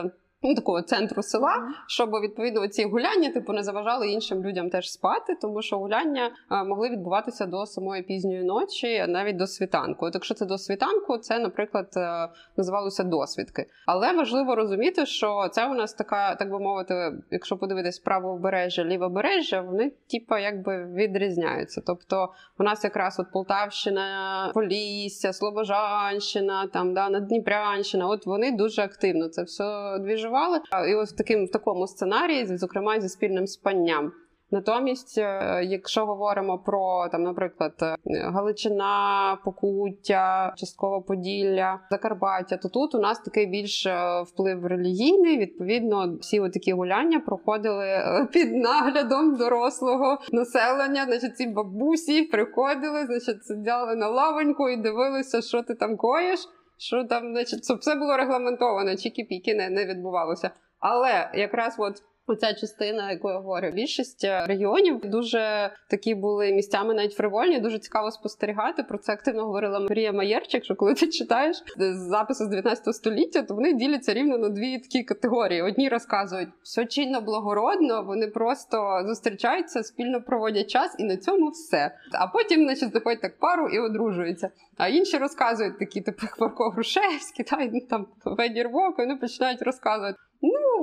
Е, 0.42 0.48
ну, 0.48 0.54
такого 0.54 0.82
центру 0.82 1.22
села, 1.22 1.68
щоб 1.86 2.10
відповідно 2.10 2.68
ці 2.68 2.84
гуляння 2.84 3.32
типу 3.32 3.52
не 3.52 3.62
заважали 3.62 4.08
іншим 4.08 4.44
людям 4.44 4.70
теж 4.70 4.92
спати, 4.92 5.36
тому 5.40 5.62
що 5.62 5.78
гуляння 5.78 6.30
могли 6.66 6.90
відбуватися 6.90 7.46
до 7.46 7.66
самої 7.66 8.02
пізньої 8.02 8.42
ночі, 8.42 9.04
навіть 9.08 9.36
до 9.36 9.46
світанку. 9.46 10.06
От 10.06 10.14
якщо 10.14 10.34
це 10.34 10.46
до 10.46 10.58
світанку, 10.58 11.18
це, 11.18 11.38
наприклад, 11.38 11.88
е, 11.96 12.28
називалося 12.56 13.04
досвідки. 13.04 13.66
Але 13.86 14.12
важливо 14.12 14.54
розуміти, 14.54 15.06
що 15.06 15.48
це 15.52 15.66
у 15.66 15.74
нас 15.74 15.94
така, 15.94 16.34
так 16.34 16.50
би 16.50 16.58
мовити, 16.58 17.12
якщо 17.30 17.56
подивитись 17.56 17.98
правобережжя, 17.98 18.84
лівобережжя, 18.84 19.60
вони 19.60 19.92
типу, 20.10 20.36
якби 20.36 20.84
відрізняються. 20.84 21.82
Тобто, 21.86 22.28
у 22.58 22.62
нас 22.62 22.84
якраз 22.84 23.20
от 23.20 23.32
Полтавщина, 23.32 24.50
Полісся, 24.54 25.32
Слобожанщина, 25.32 26.66
там 26.66 26.94
да 26.94 27.10
Надніпрянщина, 27.10 28.06
от 28.06 28.26
вони 28.26 28.52
дуже 28.52 28.82
активно 28.82 29.28
це 29.28 29.42
все 29.42 29.98
двіжували. 30.30 30.60
І 30.90 30.94
ось 30.94 31.12
в 31.12 31.16
таким 31.16 31.46
в 31.46 31.50
такому 31.50 31.86
сценарії, 31.86 32.56
зокрема 32.56 33.00
зі 33.00 33.08
спільним 33.08 33.46
спанням. 33.46 34.12
Натомість, 34.52 35.18
е, 35.18 35.60
якщо 35.64 36.06
говоримо 36.06 36.58
про 36.58 37.08
там, 37.08 37.22
наприклад, 37.22 37.72
е, 37.82 37.96
Галичина, 38.06 39.38
Покуття, 39.44 40.54
частково 40.56 41.02
Поділля, 41.02 41.80
Закарпаття, 41.90 42.56
то 42.56 42.68
тут 42.68 42.94
у 42.94 42.98
нас 42.98 43.20
такий 43.20 43.46
більш 43.46 43.86
е, 43.86 44.22
вплив 44.22 44.66
релігійний. 44.66 45.38
Відповідно, 45.38 46.16
всі 46.20 46.40
такі 46.40 46.72
гуляння 46.72 47.20
проходили 47.20 47.86
під 48.32 48.56
наглядом 48.56 49.36
дорослого 49.36 50.18
населення. 50.32 51.04
Значить, 51.04 51.36
ці 51.36 51.46
бабусі 51.46 52.22
приходили, 52.22 53.06
значить, 53.06 53.44
сиділи 53.44 53.96
на 53.96 54.08
лавоньку 54.08 54.68
і 54.68 54.76
дивилися, 54.76 55.42
що 55.42 55.62
ти 55.62 55.74
там 55.74 55.96
коїш. 55.96 56.40
Що 56.80 57.04
там, 57.04 57.32
значить, 57.32 57.60
все 57.60 57.94
було 57.94 58.16
регламентовано, 58.16 58.90
чікі-піки 58.90 59.54
не, 59.54 59.70
не 59.70 59.86
відбувалося. 59.86 60.50
Але 60.78 61.30
якраз 61.34 61.74
от 61.78 62.02
Оця 62.30 62.54
частина, 62.54 63.10
яку 63.10 63.28
я 63.28 63.38
говорю, 63.38 63.70
більшість 63.74 64.24
е, 64.24 64.46
регіонів 64.46 65.00
дуже 65.04 65.70
такі 65.88 66.14
були 66.14 66.52
місцями, 66.52 66.94
навіть 66.94 67.12
фривольні. 67.12 67.60
Дуже 67.60 67.78
цікаво 67.78 68.10
спостерігати. 68.10 68.82
Про 68.82 68.98
це 68.98 69.12
активно 69.12 69.44
говорила 69.44 69.80
Марія 69.80 70.12
Маєрчик. 70.12 70.64
Що 70.64 70.74
коли 70.74 70.94
ти 70.94 71.06
читаєш 71.06 71.62
записи 71.92 72.44
з 72.44 72.48
19 72.48 72.94
століття, 72.94 73.42
то 73.42 73.54
вони 73.54 73.72
діляться 73.72 74.14
рівно 74.14 74.38
на 74.38 74.48
дві 74.48 74.78
такі 74.78 75.02
категорії. 75.02 75.62
Одні 75.62 75.88
розказують 75.88 76.48
все 76.62 76.86
чинно 76.86 77.20
благородно, 77.20 78.02
вони 78.02 78.26
просто 78.26 79.02
зустрічаються, 79.06 79.82
спільно 79.82 80.22
проводять 80.22 80.70
час, 80.70 80.96
і 80.98 81.04
на 81.04 81.16
цьому 81.16 81.48
все. 81.48 81.94
А 82.12 82.26
потім, 82.26 82.64
значить, 82.64 82.92
заходять 82.92 83.20
так 83.20 83.38
пару 83.38 83.68
і 83.68 83.78
одружуються. 83.78 84.50
А 84.76 84.88
інші 84.88 85.18
розказують 85.18 85.78
такі, 85.78 86.00
типу 86.00 86.26
Марко 86.38 86.70
Грушевський, 86.70 87.44
та 87.44 87.68
ну, 87.72 87.80
там 87.90 88.06
Федір 88.36 88.68
Вовк, 88.68 88.98
і 88.98 89.02
вони 89.02 89.16
починають 89.16 89.62
розказувати. 89.62 90.18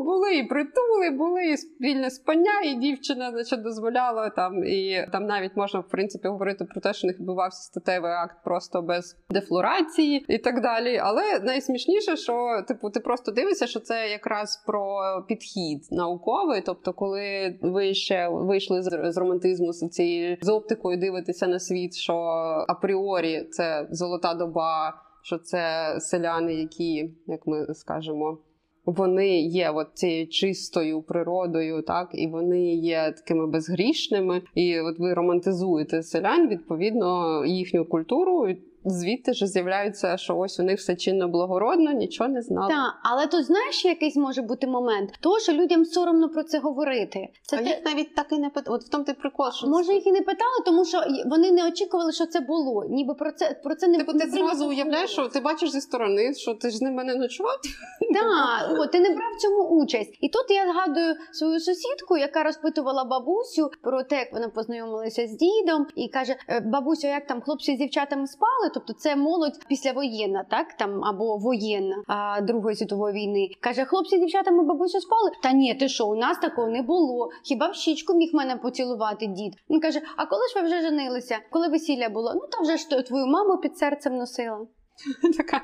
Були 0.03 0.37
і 0.37 0.43
притули, 0.43 1.09
були 1.09 1.45
і 1.45 1.57
спільне 1.57 2.09
спання, 2.09 2.61
і 2.65 2.75
дівчина 2.75 3.31
значить, 3.31 3.61
дозволяла 3.61 4.29
там, 4.29 4.63
і 4.63 5.07
там 5.11 5.25
навіть 5.25 5.55
можна 5.55 5.79
в 5.79 5.87
принципі 5.87 6.27
говорити 6.27 6.65
про 6.65 6.81
те, 6.81 6.93
що 6.93 7.07
не 7.07 7.13
відбувався 7.13 7.63
статевий 7.63 8.11
акт 8.11 8.37
просто 8.43 8.81
без 8.81 9.17
дефлорації 9.29 10.25
і 10.27 10.37
так 10.37 10.61
далі. 10.61 10.97
Але 10.97 11.39
найсмішніше, 11.43 12.17
що 12.17 12.63
типу, 12.67 12.89
ти 12.89 12.99
просто 12.99 13.31
дивишся, 13.31 13.67
що 13.67 13.79
це 13.79 14.09
якраз 14.09 14.63
про 14.67 14.99
підхід 15.27 15.87
науковий. 15.91 16.61
Тобто, 16.65 16.93
коли 16.93 17.55
ви 17.61 17.93
ще 17.93 18.29
вийшли 18.29 18.83
з, 18.83 19.11
з 19.11 19.17
романтизму 19.17 19.73
з 19.73 19.89
цією 19.89 20.37
з 20.41 20.49
оптикою 20.49 20.97
дивитися 20.97 21.47
на 21.47 21.59
світ, 21.59 21.95
що 21.95 22.13
апріорі 22.67 23.47
це 23.51 23.87
золота 23.91 24.33
доба, 24.33 24.93
що 25.21 25.37
це 25.37 25.95
селяни, 25.99 26.53
які, 26.53 27.11
як 27.27 27.47
ми 27.47 27.73
скажемо 27.73 28.37
вони 28.87 29.41
є 29.41 29.69
от 29.69 29.87
цією 29.93 30.27
чистою 30.27 31.01
природою, 31.01 31.81
так 31.81 32.09
і 32.13 32.27
вони 32.27 32.75
є 32.75 33.13
такими 33.17 33.47
безгрішними. 33.47 34.41
І 34.55 34.79
от 34.79 34.99
ви 34.99 35.13
романтизуєте 35.13 36.03
селян 36.03 36.47
відповідно 36.47 37.45
їхню 37.45 37.85
культуру 37.85 38.47
звідти 38.87 39.33
ж 39.33 39.47
з'являється, 39.47 40.17
що 40.17 40.37
ось 40.37 40.59
у 40.59 40.63
них 40.63 40.79
все 40.79 40.95
чинно 40.95 41.27
благородно, 41.27 41.91
нічого 41.91 42.29
не 42.29 42.41
знали. 42.41 42.73
Так, 42.73 42.93
але 43.03 43.27
тут 43.27 43.45
знаєш, 43.45 43.85
якийсь 43.85 44.15
може 44.15 44.41
бути 44.41 44.67
момент, 44.67 45.11
того, 45.19 45.39
що 45.39 45.53
людям 45.53 45.85
соромно 45.85 46.29
про 46.29 46.43
це 46.43 46.59
говорити. 46.59 47.27
Це 47.41 47.55
а 47.57 47.59
те... 47.59 47.65
їх 47.65 47.77
навіть 47.85 48.15
так 48.15 48.27
і 48.31 48.39
не 48.39 48.49
питали. 48.49 48.77
От 48.77 48.83
в 48.83 48.89
тому 48.89 49.03
ти 49.03 49.13
прикол, 49.13 49.51
що 49.51 49.67
може 49.67 49.93
їх 49.93 50.07
і 50.07 50.11
не 50.11 50.21
питали, 50.21 50.63
тому 50.65 50.85
що 50.85 51.03
вони 51.25 51.51
не 51.51 51.67
очікували, 51.67 52.11
що 52.11 52.25
це 52.25 52.39
було. 52.39 52.85
Ніби 52.89 53.13
про 53.13 53.31
це 53.31 53.59
про 53.63 53.75
це 53.75 53.87
не 53.87 53.97
Типу, 53.97 54.13
ти 54.13 54.29
зразу 54.29 54.67
уявляєш, 54.67 55.09
що 55.09 55.27
ти 55.27 55.39
бачиш 55.39 55.71
зі 55.71 55.81
сторони, 55.81 56.33
що 56.33 56.53
ти 56.53 56.69
ж 56.69 56.77
з 56.77 56.81
ними 56.81 57.03
не 57.03 57.15
ночував. 57.15 57.57
Так, 58.13 58.91
ти 58.91 58.99
не 58.99 59.09
брав 59.09 59.33
в 59.37 59.41
цьому 59.41 59.63
участь. 59.63 60.17
І 60.21 60.29
тут 60.29 60.45
я 60.49 60.73
згадую 60.73 61.15
свою 61.31 61.59
сусідку, 61.59 62.17
яка 62.17 62.43
розпитувала 62.43 63.03
бабусю 63.03 63.69
про 63.81 64.03
те, 64.03 64.15
як 64.15 64.33
вона 64.33 64.49
познайомилася 64.49 65.27
з 65.27 65.31
дідом, 65.31 65.87
і 65.95 66.09
каже: 66.09 66.35
«Е, 66.49 66.59
бабусю, 66.59 67.07
як 67.07 67.27
там 67.27 67.41
хлопці 67.41 67.75
з 67.75 67.77
дівчатами 67.77 68.27
спали? 68.27 68.69
Тобто 68.77 68.93
це 68.93 69.15
молодь 69.15 69.67
післявоєнна, 69.67 70.45
так 70.49 70.73
там 70.73 71.03
або 71.03 71.37
воєнна 71.37 72.03
а, 72.07 72.41
Другої 72.41 72.75
світової 72.75 73.15
війни. 73.15 73.49
Каже, 73.61 73.85
хлопці, 73.85 74.19
дівчата, 74.19 74.51
ми 74.51 74.63
бабусю 74.63 74.99
спали. 74.99 75.31
Та 75.43 75.51
ні, 75.51 75.75
ти 75.75 75.89
що, 75.89 76.07
у 76.07 76.15
нас 76.15 76.37
такого 76.37 76.67
не 76.67 76.81
було. 76.81 77.29
Хіба 77.43 77.67
в 77.67 77.75
щічку 77.75 78.13
міг 78.13 78.29
мене 78.33 78.55
поцілувати 78.55 79.27
дід? 79.27 79.53
Він 79.69 79.79
каже: 79.79 80.01
А 80.17 80.25
коли 80.25 80.41
ж 80.47 80.59
ви 80.59 80.65
вже 80.65 80.81
женилися? 80.81 81.37
Коли 81.51 81.67
весілля 81.67 82.09
було? 82.09 82.33
Ну 82.35 82.41
та 82.51 82.61
вже 82.61 82.77
ж 82.77 82.89
твою 83.07 83.27
маму 83.27 83.57
під 83.57 83.77
серцем 83.77 84.15
носила. 84.15 84.67
Така 85.37 85.61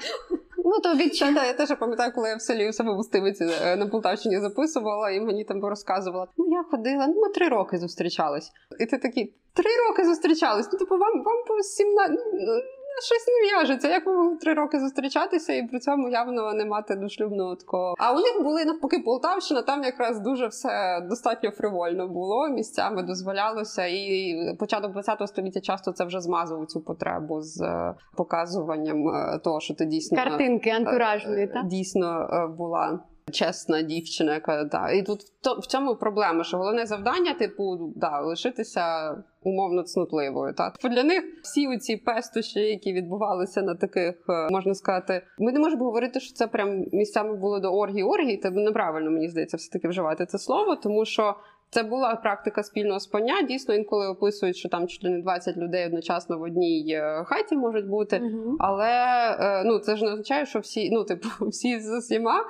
Ну 0.65 0.79
то 0.79 0.93
від 0.93 1.19
Та, 1.19 1.45
я 1.45 1.53
теж 1.53 1.77
пам'ятаю, 1.79 2.11
коли 2.15 2.29
я 2.29 2.35
в 2.35 2.41
селі 2.41 2.69
у 2.69 2.73
себе 2.73 2.93
в 2.93 2.99
Устивиці 2.99 3.45
е, 3.63 3.75
на 3.75 3.87
Полтавщині 3.87 4.39
записувала, 4.39 5.09
і 5.09 5.21
мені 5.21 5.43
там 5.43 5.65
розказувала. 5.65 6.27
Ну 6.37 6.45
я 6.51 6.63
ходила, 6.63 7.07
ну 7.07 7.21
ми 7.21 7.29
три 7.29 7.47
роки 7.47 7.77
зустрічались. 7.77 8.51
І 8.79 8.85
ти 8.85 8.97
такий, 8.97 9.35
три 9.53 9.71
роки 9.87 10.05
зустрічались. 10.05 10.69
Ну 10.73 10.79
типу, 10.79 10.97
вам 10.97 11.23
вам 11.23 11.43
по 11.47 11.63
17... 11.63 12.17
Ну, 12.33 12.61
щось 13.01 13.27
не 13.27 13.49
в'яжеться. 13.49 13.87
Як 13.87 14.05
ви 14.05 14.13
могли 14.13 14.37
три 14.37 14.53
роки 14.53 14.79
зустрічатися 14.79 15.53
і 15.53 15.67
при 15.67 15.79
цьому 15.79 16.09
явно 16.09 16.53
не 16.53 16.65
мати 16.65 16.95
дошлюбного 16.95 17.55
такого. 17.55 17.95
А 17.97 18.13
у 18.13 18.15
них 18.15 18.43
були 18.43 18.65
навпаки 18.65 18.99
Полтавщина, 18.99 19.61
там 19.61 19.83
якраз 19.83 20.19
дуже 20.19 20.47
все 20.47 21.01
достатньо 21.09 21.51
фривольно 21.51 22.07
було. 22.07 22.49
Місцями 22.49 23.03
дозволялося, 23.03 23.85
і 23.85 24.35
початок 24.59 24.91
ХХ 24.95 25.27
століття 25.27 25.61
часто 25.61 25.91
це 25.91 26.05
вже 26.05 26.21
змазував 26.21 26.65
цю 26.65 26.81
потребу 26.81 27.41
з 27.41 27.61
е, 27.61 27.95
показуванням 28.15 29.07
е, 29.07 29.39
того, 29.43 29.59
що 29.59 29.73
ти 29.73 29.85
дійсно 29.85 30.17
картинки 30.17 30.69
е, 30.69 30.75
антуражної, 30.75 31.47
так? 31.47 31.67
дійсно 31.67 32.27
була. 32.57 32.99
Чесна 33.31 33.81
дівчина, 33.81 34.33
яка 34.33 34.63
да. 34.63 34.91
І 34.91 35.03
тут 35.03 35.19
в 35.59 35.67
цьому 35.67 35.95
проблема, 35.95 36.43
що 36.43 36.57
головне 36.57 36.85
завдання, 36.85 37.33
типу, 37.33 37.93
да, 37.95 38.19
лишитися 38.21 39.15
умовно 39.43 39.83
цнутливою. 39.83 40.53
Так 40.53 40.73
для 40.83 41.03
них 41.03 41.23
всі 41.43 41.77
ці 41.77 41.97
пестощі, 41.97 42.59
які 42.59 42.93
відбувалися 42.93 43.61
на 43.61 43.75
таких, 43.75 44.15
е, 44.29 44.49
можна 44.51 44.73
сказати, 44.73 45.21
ми 45.39 45.51
не 45.51 45.59
можемо 45.59 45.85
говорити, 45.85 46.19
що 46.19 46.33
це 46.33 46.47
прям 46.47 46.85
місцями 46.91 47.35
було 47.35 47.59
до 47.59 47.73
оргії 47.73 48.03
оргії. 48.03 48.37
Це 48.37 48.51
неправильно 48.51 49.11
мені 49.11 49.29
здається, 49.29 49.57
все 49.57 49.71
таки 49.71 49.87
вживати 49.87 50.25
це 50.25 50.37
слово, 50.37 50.75
тому 50.75 51.05
що. 51.05 51.35
Це 51.69 51.83
була 51.83 52.15
практика 52.15 52.63
спільного 52.63 52.99
спання. 52.99 53.41
Дійсно, 53.41 53.75
інколи 53.75 54.07
описують, 54.07 54.57
що 54.57 54.69
там 54.69 54.87
чуть 54.87 55.03
не 55.03 55.21
20 55.21 55.57
людей 55.57 55.85
одночасно 55.85 56.37
в 56.37 56.41
одній 56.41 56.93
е, 56.93 57.23
хаті 57.25 57.55
можуть 57.55 57.87
бути, 57.87 58.15
uh 58.15 58.55
але 58.59 58.91
е, 59.39 59.63
ну 59.65 59.79
це 59.79 59.95
ж 59.95 60.03
не 60.05 60.11
означає, 60.11 60.45
що 60.45 60.59
всі, 60.59 60.89
ну 60.91 61.03
типу, 61.03 61.27
всі 61.41 61.79
з 61.79 61.97
усіма. 61.97 62.45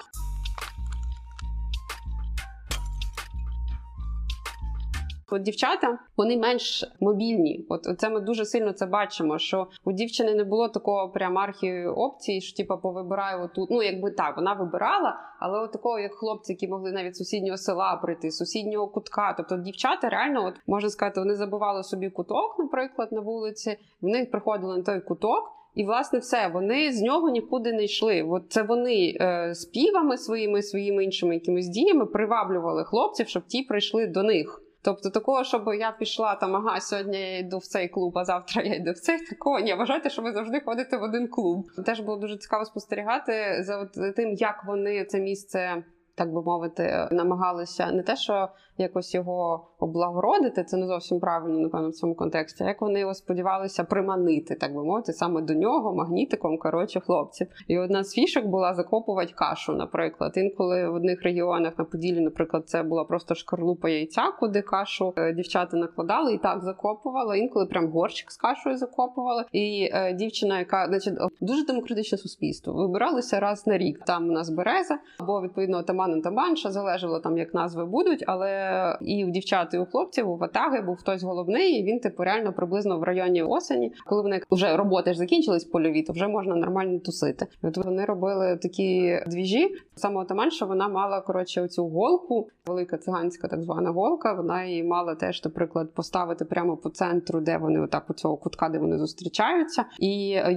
От 5.33 5.41
дівчата 5.41 5.99
вони 6.17 6.37
менш 6.37 6.83
мобільні. 6.99 7.65
От 7.69 7.99
це 7.99 8.09
ми 8.09 8.19
дуже 8.19 8.45
сильно 8.45 8.71
це 8.71 8.85
бачимо. 8.85 9.37
Що 9.39 9.67
у 9.85 9.91
дівчини 9.91 10.35
не 10.35 10.43
було 10.43 10.69
такого 10.69 11.09
прям 11.09 11.37
архі 11.37 11.85
опції, 11.85 12.41
що 12.41 12.57
типу, 12.57 12.77
повибираю 12.77 13.43
отут. 13.43 13.69
Ну 13.71 13.83
якби 13.83 14.11
так, 14.11 14.35
вона 14.37 14.53
вибирала, 14.53 15.19
але 15.39 15.59
от 15.59 15.71
такого, 15.71 15.99
як 15.99 16.13
хлопці, 16.13 16.51
які 16.51 16.67
могли 16.67 16.91
навіть 16.91 17.15
сусіднього 17.15 17.57
села 17.57 17.95
прийти, 17.95 18.31
сусіднього 18.31 18.87
кутка. 18.87 19.33
Тобто 19.37 19.57
дівчата 19.57 20.09
реально, 20.09 20.45
от 20.45 20.55
можна 20.67 20.89
сказати, 20.89 21.19
вони 21.19 21.35
забували 21.35 21.83
собі 21.83 22.09
куток, 22.09 22.55
наприклад, 22.59 23.11
на 23.11 23.21
вулиці. 23.21 23.77
Вони 24.01 24.25
приходили 24.25 24.77
на 24.77 24.83
той 24.83 25.01
куток. 25.01 25.51
І, 25.75 25.83
власне, 25.83 26.19
все, 26.19 26.47
вони 26.53 26.91
з 26.91 27.01
нього 27.01 27.29
нікуди 27.29 27.73
не 27.73 27.83
йшли. 27.83 28.23
От 28.23 28.43
це 28.49 28.63
вони 28.63 29.17
е, 29.21 29.55
співами 29.55 30.17
своїми 30.17 30.61
своїми 30.61 31.03
іншими 31.03 31.33
якимись 31.33 31.67
діями 31.67 32.05
приваблювали 32.05 32.83
хлопців, 32.83 33.27
щоб 33.27 33.43
ті 33.47 33.63
прийшли 33.63 34.07
до 34.07 34.23
них. 34.23 34.63
Тобто 34.83 35.09
такого, 35.09 35.43
щоб 35.43 35.67
я 35.79 35.91
пішла 35.91 36.35
там, 36.35 36.55
ага, 36.55 36.79
сьогодні 36.79 37.19
я 37.19 37.37
йду 37.37 37.57
в 37.57 37.65
цей 37.65 37.87
клуб, 37.87 38.17
а 38.17 38.25
завтра 38.25 38.63
я 38.63 38.75
йду 38.75 38.91
в 38.91 38.99
цей 38.99 39.19
такого. 39.25 39.59
Ні, 39.59 39.73
вважайте, 39.73 40.09
що 40.09 40.21
ви 40.21 40.31
завжди 40.31 40.61
ходите 40.65 40.97
в 40.97 41.03
один 41.03 41.27
клуб. 41.27 41.67
Теж 41.85 41.99
було 41.99 42.17
дуже 42.17 42.37
цікаво 42.37 42.65
спостерігати 42.65 43.63
за 43.63 43.85
тим, 44.15 44.33
як 44.33 44.63
вони 44.65 45.05
це 45.05 45.19
місце 45.19 45.83
так 46.15 46.33
би 46.33 46.41
мовити, 46.41 47.07
намагалися 47.11 47.91
не 47.91 48.03
те, 48.03 48.15
що 48.15 48.49
якось 48.77 49.13
його 49.13 49.67
облагородити, 49.79 50.63
це 50.63 50.77
не 50.77 50.87
зовсім 50.87 51.19
правильно, 51.19 51.59
напевно, 51.59 51.89
в 51.89 51.93
цьому 51.93 52.15
контексті. 52.15 52.63
Як 52.63 52.81
вони 52.81 52.99
його 52.99 53.13
сподівалися 53.13 53.83
приманити, 53.83 54.55
так 54.55 54.75
би 54.75 54.83
мовити, 54.83 55.13
саме 55.13 55.41
до 55.41 55.53
нього 55.53 55.95
магнітиком 55.95 56.57
коротше 56.57 56.99
хлопців. 56.99 57.47
І 57.67 57.79
одна 57.79 58.03
з 58.03 58.13
фішок 58.13 58.45
була 58.45 58.73
закопувати 58.73 59.33
кашу, 59.35 59.73
наприклад. 59.73 60.33
Інколи 60.35 60.89
в 60.89 60.93
одних 60.93 61.23
регіонах 61.23 61.77
на 61.77 61.85
Поділі, 61.85 62.19
наприклад, 62.19 62.69
це 62.69 62.83
була 62.83 63.03
просто 63.03 63.35
шкарлупа 63.35 63.89
яйця, 63.89 64.23
куди 64.39 64.61
кашу 64.61 65.13
е, 65.17 65.33
дівчата 65.33 65.77
накладали 65.77 66.33
і 66.33 66.37
так 66.37 66.63
закопували. 66.63 67.39
Інколи 67.39 67.65
прям 67.65 67.87
горщик 67.91 68.31
з 68.31 68.37
кашою 68.37 68.77
закопували. 68.77 69.45
І 69.51 69.89
е, 69.93 70.13
дівчина, 70.13 70.59
яка 70.59 70.87
значить 70.87 71.13
дуже 71.41 71.65
демократичне 71.65 72.17
суспільство, 72.17 72.73
вибиралися 72.73 73.39
раз 73.39 73.67
на 73.67 73.77
рік. 73.77 73.99
Там 74.05 74.29
у 74.29 74.31
нас 74.31 74.49
береза 74.49 74.99
або 75.19 75.41
відповідно 75.41 75.77
отаман 75.77 76.21
таманша 76.21 76.71
залежало 76.71 77.19
там, 77.19 77.37
як 77.37 77.53
назви 77.53 77.85
будуть, 77.85 78.23
але 78.27 78.62
і 79.01 79.25
у 79.25 79.29
дівчат, 79.29 79.73
і 79.73 79.77
у 79.77 79.85
хлопців 79.85 80.29
у 80.29 80.37
ватаги 80.37 80.81
був 80.81 80.95
хтось 80.95 81.23
головний, 81.23 81.79
і 81.79 81.83
він 81.83 81.99
типу 81.99 82.23
реально 82.23 82.53
приблизно 82.53 82.99
в 82.99 83.03
районі 83.03 83.43
осені, 83.43 83.91
коли 84.05 84.21
вони 84.21 84.41
вже 84.51 84.77
роботи 84.77 85.13
ж 85.13 85.19
закінчились 85.19 85.63
польові, 85.63 86.01
то 86.01 86.13
вже 86.13 86.27
можна 86.27 86.55
нормально 86.55 86.99
тусити. 86.99 87.47
І 87.63 87.67
От 87.67 87.77
вони 87.77 88.05
робили 88.05 88.57
такі 88.61 89.19
двіжі. 89.27 89.75
Саме 89.95 90.21
отаманша 90.21 90.65
вона 90.65 90.87
мала 90.87 91.21
коротше 91.21 91.61
оцю 91.61 91.87
голку, 91.87 92.47
велика 92.65 92.97
циганська 92.97 93.47
так 93.47 93.61
звана 93.61 93.89
голка. 93.89 94.33
Вона 94.33 94.63
її 94.65 94.83
мала 94.83 95.15
теж, 95.15 95.45
наприклад, 95.45 95.93
поставити 95.93 96.45
прямо 96.45 96.77
по 96.77 96.89
центру, 96.89 97.41
де 97.41 97.57
вони 97.57 97.79
отак 97.79 98.09
у 98.09 98.13
цього 98.13 98.37
кутка, 98.37 98.69
де 98.69 98.79
вони 98.79 98.97
зустрічаються, 98.97 99.85
і 99.99 100.07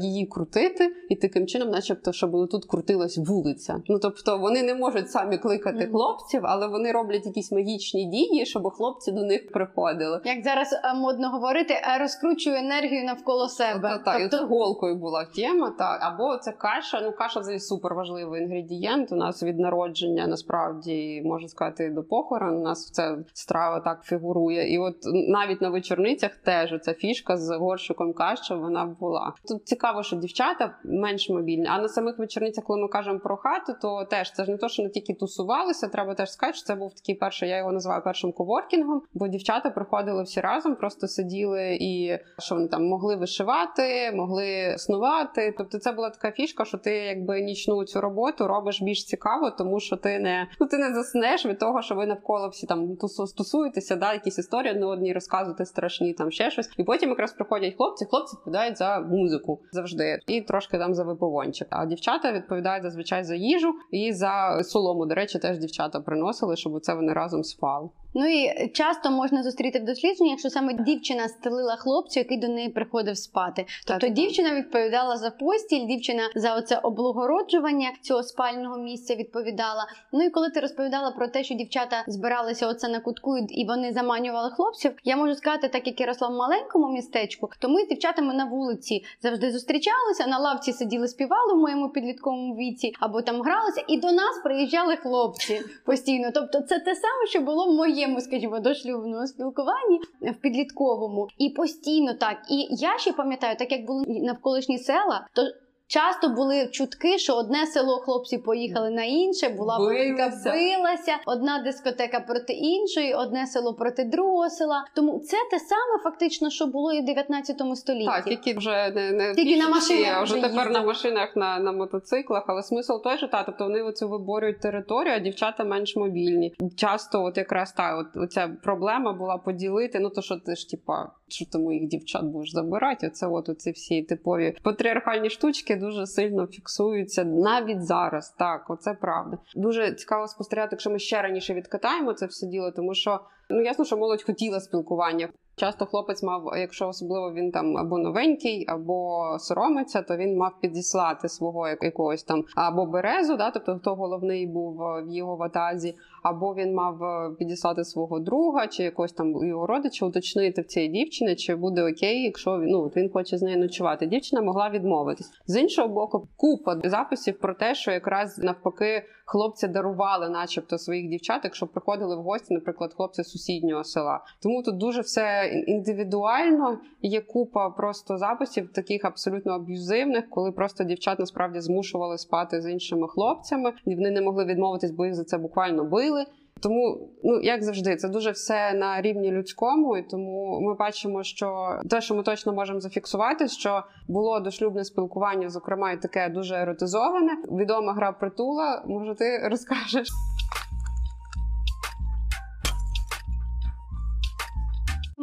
її 0.01 0.27
крутити, 0.27 0.95
і 1.09 1.17
таким 1.17 1.47
чином, 1.47 1.69
начебто, 1.69 2.13
щоб 2.13 2.49
тут 2.51 2.65
крутилась 2.65 3.19
вулиця. 3.19 3.83
Ну 3.89 3.99
тобто 3.99 4.39
вони 4.39 4.63
не 4.63 4.75
можуть 4.75 5.11
самі 5.11 5.39
кликати 5.39 5.77
Мгм. 5.85 5.91
хлопців, 5.91 6.41
але 6.45 6.67
вони 6.67 6.93
роблять 6.93 7.27
якісь 7.27 7.53
магічні 7.53 7.96
дії, 8.05 8.47
щоб 8.47 8.71
хлопці 8.71 9.12
до 9.12 9.23
них 9.23 9.53
приходили. 9.53 10.21
Як 10.25 10.45
зараз 10.45 10.73
е, 10.73 10.95
модно 10.95 11.31
говорити, 11.31 11.75
е, 11.75 11.99
розкручую 11.99 12.57
енергію 12.57 13.05
навколо 13.05 13.49
себе. 13.49 13.88
Та, 13.88 13.99
та, 13.99 14.19
і 14.19 14.23
Тобто 14.23 14.37
це 14.37 14.45
голкою 14.45 14.97
була 14.97 15.25
тема. 15.25 15.75
Та 15.79 15.99
або 16.00 16.37
це 16.37 16.53
каша. 16.53 17.00
Ну 17.00 17.12
каша 17.12 17.41
взагалі 17.41 17.61
супер 17.61 17.95
важливий 17.95 18.43
інгредієнт. 18.43 19.12
У 19.12 19.17
нас 19.17 19.43
від 19.43 19.59
народження 19.59 20.26
насправді 20.26 21.23
можна 21.25 21.49
сказати 21.49 21.91
до 21.91 22.03
похорон. 22.03 22.57
У 22.57 22.62
нас 22.62 22.91
ця 22.91 23.19
страва 23.33 23.81
так 23.81 24.03
фігурує. 24.03 24.75
І 24.75 24.79
от 24.79 24.97
навіть 25.29 25.61
на 25.61 25.71
вечорницях 25.71 26.37
теж 26.37 26.75
ця 26.83 26.95
фішка 26.95 27.37
з 27.37 27.57
горщиком 27.57 28.12
каші 28.12 28.55
вона 28.55 28.85
була. 29.00 29.33
Тут 29.49 29.67
цікаво, 29.67 30.03
що 30.03 30.17
дівчата 30.17 30.79
менш 30.85 31.31
мобільні. 31.31 31.67
А 31.71 31.79
на 31.79 31.88
самих 31.88 32.19
вечорницях, 32.19 32.65
коли 32.65 32.81
ми 32.81 32.88
кажемо 32.88 33.19
про 33.19 33.37
хату, 33.37 33.75
то 33.83 34.05
теж 34.05 34.33
це 34.33 34.45
ж 34.45 34.50
не 34.50 34.57
то, 34.57 34.69
що 34.69 34.83
не 34.83 34.88
тільки 34.88 35.15
тусувалися. 35.15 35.88
Треба 35.88 36.15
теж 36.15 36.33
сказати, 36.33 36.59
що 36.59 36.67
це 36.67 36.75
був 36.75 36.95
такий 36.95 37.15
перший. 37.15 37.49
Я 37.49 37.59
його 37.59 37.73
називаю 37.73 37.86
першим 38.05 38.33
коворкінгом, 38.33 39.02
бо 39.14 39.28
дівчата 39.28 39.71
приходили 39.71 40.23
всі 40.23 40.40
разом, 40.40 40.76
просто 40.76 41.09
сиділи 41.09 41.78
і 41.81 42.19
що 42.38 42.55
вони 42.55 42.69
там 42.69 42.87
могли 42.87 43.16
вишивати, 43.16 44.12
могли 44.14 44.75
снувати. 44.78 45.55
Тобто, 45.59 45.78
це 45.78 45.93
була 45.93 46.11
така 46.11 46.31
фішка, 46.31 46.64
що 46.64 46.78
ти 46.78 46.90
якби 46.90 47.40
нічну 47.40 47.85
цю 47.85 48.00
роботу 48.00 48.49
робиш 48.49 48.83
більш 48.83 49.05
цікаво, 49.05 49.50
тому 49.50 49.81
що 49.81 49.97
ти 49.97 50.19
не 50.19 50.49
ну 50.61 50.66
ти 50.66 50.78
не 50.78 50.95
заснеш 50.95 51.47
від 51.47 51.59
того, 51.59 51.83
що 51.83 51.95
ви 51.95 52.07
навколо 52.07 52.49
всі 52.49 52.66
там 52.66 52.97
стосуєтеся, 53.26 53.97
да, 53.97 54.12
якісь 54.12 54.38
історії 54.38 54.73
одне 54.73 54.87
одній 54.87 55.12
розказувати 55.12 55.64
страшні, 55.64 56.12
там 56.12 56.31
ще 56.31 56.50
щось. 56.50 56.71
І 56.76 56.85
потім 56.85 57.09
якраз 57.09 57.33
приходять 57.33 57.75
хлопці. 57.76 58.05
Хлопці 58.05 58.37
відповідають 58.37 58.78
за 58.78 59.00
музику 59.00 59.61
завжди, 59.73 60.19
і 60.26 60.40
трошки 60.40 60.78
там 60.78 60.95
за 60.95 61.05
випивончик. 61.05 61.69
А 61.71 61.87
дівчата 61.87 62.33
відповідають 62.33 62.83
зазвичай 62.83 63.25
за 63.25 63.35
їжу 63.35 63.75
і 63.90 64.12
за 64.12 64.62
солому. 64.64 65.07
До 65.07 65.14
речі, 65.14 65.38
теж 65.38 65.59
дівчата 65.59 66.00
приносили, 66.00 66.57
щоб 66.57 66.81
це 66.81 66.95
вони 66.95 67.12
разом 67.12 67.45
спали. 67.45 67.75
all 67.76 68.06
Ну 68.18 68.26
і 68.26 68.68
часто 68.68 69.11
можна 69.11 69.42
зустріти 69.42 69.78
в 69.78 69.85
дослідженнях, 69.85 70.38
що 70.38 70.50
саме 70.50 70.75
дівчина 70.75 71.28
стелила 71.28 71.76
хлопцю, 71.76 72.20
який 72.20 72.38
до 72.38 72.49
неї 72.49 72.68
приходив 72.68 73.18
спати. 73.18 73.66
Тобто 73.87 74.06
Так. 74.06 74.16
дівчина 74.16 74.54
відповідала 74.54 75.16
за 75.16 75.30
постіль, 75.30 75.87
дівчина 75.87 76.23
за 76.35 76.56
оце 76.56 76.76
облагороджування 76.76 77.88
цього 78.02 78.23
спального 78.23 78.78
місця 78.78 79.14
відповідала. 79.14 79.87
Ну 80.12 80.25
і 80.25 80.30
коли 80.30 80.50
ти 80.50 80.61
розповідала 80.61 81.11
про 81.11 81.28
те, 81.28 81.44
що 81.44 81.54
дівчата 81.54 82.04
збиралися 82.06 82.68
оце 82.68 82.88
на 82.88 83.00
кутку 83.00 83.37
і 83.37 83.66
вони 83.66 83.92
заманювали 83.92 84.50
хлопців, 84.50 84.92
я 85.04 85.16
можу 85.16 85.35
сказати, 85.35 85.68
так 85.68 85.87
як 85.87 86.00
я 86.00 86.06
росла 86.06 86.28
в 86.28 86.32
маленькому 86.32 86.88
містечку, 86.88 87.50
то 87.58 87.68
ми 87.68 87.85
з 87.85 87.88
дівчатами 87.88 88.35
на 88.35 88.44
вулиці 88.44 89.04
завжди 89.23 89.50
зустрічалися, 89.50 90.26
на 90.26 90.38
лавці 90.38 90.73
сиділи, 90.73 91.08
співали 91.08 91.54
в 91.54 91.56
моєму 91.56 91.88
підлітковому 91.88 92.54
віці, 92.54 92.92
або 93.00 93.23
там 93.23 93.42
гралися, 93.42 93.85
і 93.88 94.00
до 94.00 94.12
нас 94.12 94.40
приїжджали 94.44 94.96
хлопці 94.96 95.61
постійно. 95.85 96.30
Тобто, 96.35 96.61
це 96.61 96.78
те 96.78 96.94
саме, 96.94 97.26
що 97.28 97.40
було 97.40 97.66
в 97.66 97.75
моєму, 97.75 98.06
скажімо, 98.21 98.61
дошлюбному 98.61 99.27
спілкуванні 99.27 100.01
в 100.21 100.35
підлітковому, 100.35 101.29
і 101.38 101.51
постійно 101.51 102.14
так. 102.14 102.37
І 102.51 102.66
я 102.71 102.99
ще 102.99 103.12
пам'ятаю, 103.12 103.57
так 103.57 103.73
як 103.73 103.87
були 103.87 104.05
навколишні 104.09 104.79
села, 104.79 105.27
то. 105.33 105.42
Часто 105.88 106.29
були 106.29 106.66
чутки, 106.66 107.18
що 107.18 107.35
одне 107.35 107.66
село 107.66 107.96
хлопці 107.96 108.38
поїхали 108.38 108.90
на 108.90 109.05
інше, 109.05 109.49
була 109.49 109.79
велика 109.79 110.33
билася, 110.44 111.16
одна 111.27 111.62
дискотека 111.62 112.20
проти 112.20 112.53
іншої, 112.53 113.14
одне 113.14 113.46
село 113.46 113.75
проти 113.75 114.05
другого 114.05 114.51
села. 114.51 114.85
Тому 114.94 115.18
це 115.18 115.37
те 115.51 115.59
саме 115.59 116.03
фактично, 116.05 116.51
що 116.51 116.66
було 116.66 116.92
і 116.92 117.01
в 117.01 117.05
19 117.05 117.62
столітті. 117.77 118.07
Так, 118.07 118.25
тільки 118.25 118.55
вже 118.59 118.90
не, 118.94 119.12
не 119.12 119.35
Тільки 119.35 119.57
на 119.62 119.68
машинах 119.68 120.12
а 120.16 120.22
вже 120.22 120.40
тепер 120.40 120.70
на 120.70 120.83
машинах, 120.83 121.37
на, 121.37 121.59
на 121.59 121.72
мотоциклах. 121.72 122.44
Але 122.46 122.62
смисл 122.62 122.92
той 123.05 123.18
же 123.18 123.29
та, 123.29 123.42
тобто 123.42 123.64
вони 123.64 123.83
оцю 123.83 124.09
виборюють 124.09 124.61
територію, 124.61 125.14
а 125.16 125.18
дівчата 125.18 125.64
менш 125.64 125.96
мобільні. 125.96 126.55
Часто, 126.77 127.25
от 127.25 127.37
якраз 127.37 127.72
та, 127.72 127.96
от 127.96 128.07
оця 128.16 128.49
проблема 128.62 129.12
була 129.12 129.38
поділити. 129.38 130.01
Ну 130.01 130.11
то 130.11 130.22
що 130.22 130.37
ти 130.37 130.57
ж 130.57 130.70
типа, 130.70 131.11
що 131.29 131.46
ти 131.53 131.59
моїх 131.59 131.88
дівчат 131.88 132.25
будеш 132.25 132.53
забирати? 132.53 133.07
Оце 133.07 133.27
от 133.27 133.49
оці 133.49 133.70
всі 133.70 134.03
типові 134.03 134.57
патріархальні 134.62 135.31
штучки 135.31 135.76
дуже 135.79 136.07
сильно 136.07 136.47
фіксуються 136.47 137.25
навіть 137.25 137.87
зараз. 137.87 138.35
Так, 138.39 138.71
оце 138.71 138.95
правда. 138.95 139.39
Дуже 139.57 139.93
цікаво 139.93 140.29
спостерігати, 140.29 140.69
якщо 140.73 140.91
ми 140.91 140.99
ще 140.99 141.23
раніше 141.23 141.55
відкатаємо 141.55 142.12
це 142.12 142.27
все 142.27 142.47
діло, 142.47 142.71
тому 142.71 142.95
що 142.95 143.21
ну 143.50 143.62
ясно, 143.62 143.85
що 143.85 143.96
молодь 143.96 144.22
хотіла 144.22 144.61
спілкування. 144.61 145.28
Часто 145.59 145.87
хлопець 145.87 146.22
мав, 146.22 146.52
якщо 146.56 146.88
особливо 146.88 147.32
він 147.32 147.50
там 147.50 147.76
або 147.76 147.98
новенький, 147.98 148.64
або 148.68 149.22
соромиться, 149.38 150.02
то 150.02 150.16
він 150.16 150.37
мав 150.37 150.52
підіслати 150.61 151.28
свого 151.28 151.68
якогось 151.68 152.22
там 152.22 152.44
або 152.56 152.87
березу, 152.87 153.37
да, 153.37 153.50
тобто 153.50 153.78
хто 153.78 153.94
головний 153.94 154.46
був 154.46 154.82
е, 154.82 155.02
в 155.02 155.09
його 155.11 155.37
ватазі, 155.37 155.94
або 156.22 156.54
він 156.54 156.74
мав 156.74 157.04
е, 157.04 157.30
підіслати 157.38 157.85
свого 157.85 158.18
друга 158.18 158.66
чи 158.66 158.82
якогось 158.82 159.12
там 159.12 159.46
його 159.46 159.66
родича, 159.66 160.06
уточнити 160.06 160.62
в 160.62 160.66
цієї 160.66 160.92
дівчини, 160.92 161.37
чи 161.37 161.54
буде 161.54 161.90
окей, 161.92 162.22
якщо 162.22 162.56
ну, 162.56 162.85
він 162.85 163.11
хоче 163.12 163.38
з 163.38 163.42
нею 163.42 163.59
ночувати. 163.59 164.06
Дівчина 164.06 164.42
могла 164.42 164.70
відмовитись. 164.70 165.30
З 165.46 165.61
іншого 165.61 165.88
боку, 165.88 166.28
купа 166.37 166.80
записів 166.85 167.38
про 167.38 167.54
те, 167.54 167.74
що 167.74 167.90
якраз 167.90 168.38
навпаки 168.38 169.02
хлопці 169.27 169.69
дарували, 169.69 170.29
начебто, 170.29 170.79
своїх 170.79 171.09
дівчат, 171.09 171.41
якщо 171.45 171.67
приходили 171.67 172.17
в 172.17 172.23
гості, 172.23 172.55
наприклад, 172.55 172.95
хлопці 172.95 173.25
сусіднього 173.25 173.85
села. 173.85 174.25
Тому 174.43 174.62
тут 174.62 174.77
дуже 174.77 175.01
все 175.01 175.47
індивідуально. 175.67 176.79
Є 177.03 177.21
купа 177.21 177.71
просто 177.71 178.19
записів, 178.19 178.73
таких 178.73 179.05
абсолютно 179.05 179.53
аб'юзивних, 179.53 180.31
коли 180.31 180.53
просто 180.53 180.85
дівчат 180.85 181.19
насправді 181.19 181.61
змушували 181.61 182.19
спати 182.19 182.61
з 182.61 182.71
іншими 182.71 183.09
хлопцями, 183.09 183.73
і 183.85 183.95
вони 183.95 184.11
не 184.11 184.21
могли 184.21 184.45
відмовитись, 184.45 184.91
бо 184.91 185.05
їх 185.05 185.15
за 185.15 185.25
це 185.25 185.39
буквально 185.39 185.85
били. 185.85 186.25
Тому, 186.61 187.11
ну 187.25 187.40
як 187.40 187.62
завжди, 187.62 187.97
це 187.97 188.09
дуже 188.09 188.31
все 188.31 188.73
на 188.73 189.03
рівні 189.03 189.33
людському, 189.33 189.97
і 189.97 190.03
тому 190.03 190.61
ми 190.61 190.75
бачимо, 190.75 191.23
що 191.23 191.79
те, 191.90 192.01
що 192.01 192.14
ми 192.14 192.23
точно 192.23 192.53
можемо 192.53 192.81
зафіксувати, 192.81 193.49
що 193.49 193.83
було 194.09 194.40
дошлюбне 194.40 194.85
спілкування, 194.85 195.51
зокрема, 195.51 195.92
і 195.92 196.01
таке 196.01 196.29
дуже 196.29 196.55
еротизоване. 196.57 197.33
Відома 197.53 197.92
гра 197.92 198.12
притула. 198.12 198.83
Може, 198.87 199.14
ти 199.14 199.38
розкажеш? 199.49 200.09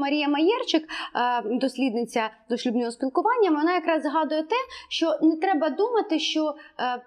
Марія 0.03 0.27
Маєрчик, 0.27 0.83
е, 0.83 1.41
дослідниця 1.59 2.29
дошлюбного 2.49 2.91
спілкування, 2.91 3.49
вона 3.49 3.73
якраз 3.73 4.03
згадує 4.03 4.43
те, 4.43 4.55
що 4.89 5.17
не 5.21 5.35
треба 5.37 5.69
думати, 5.69 6.19
що 6.19 6.53
е, 6.79 7.03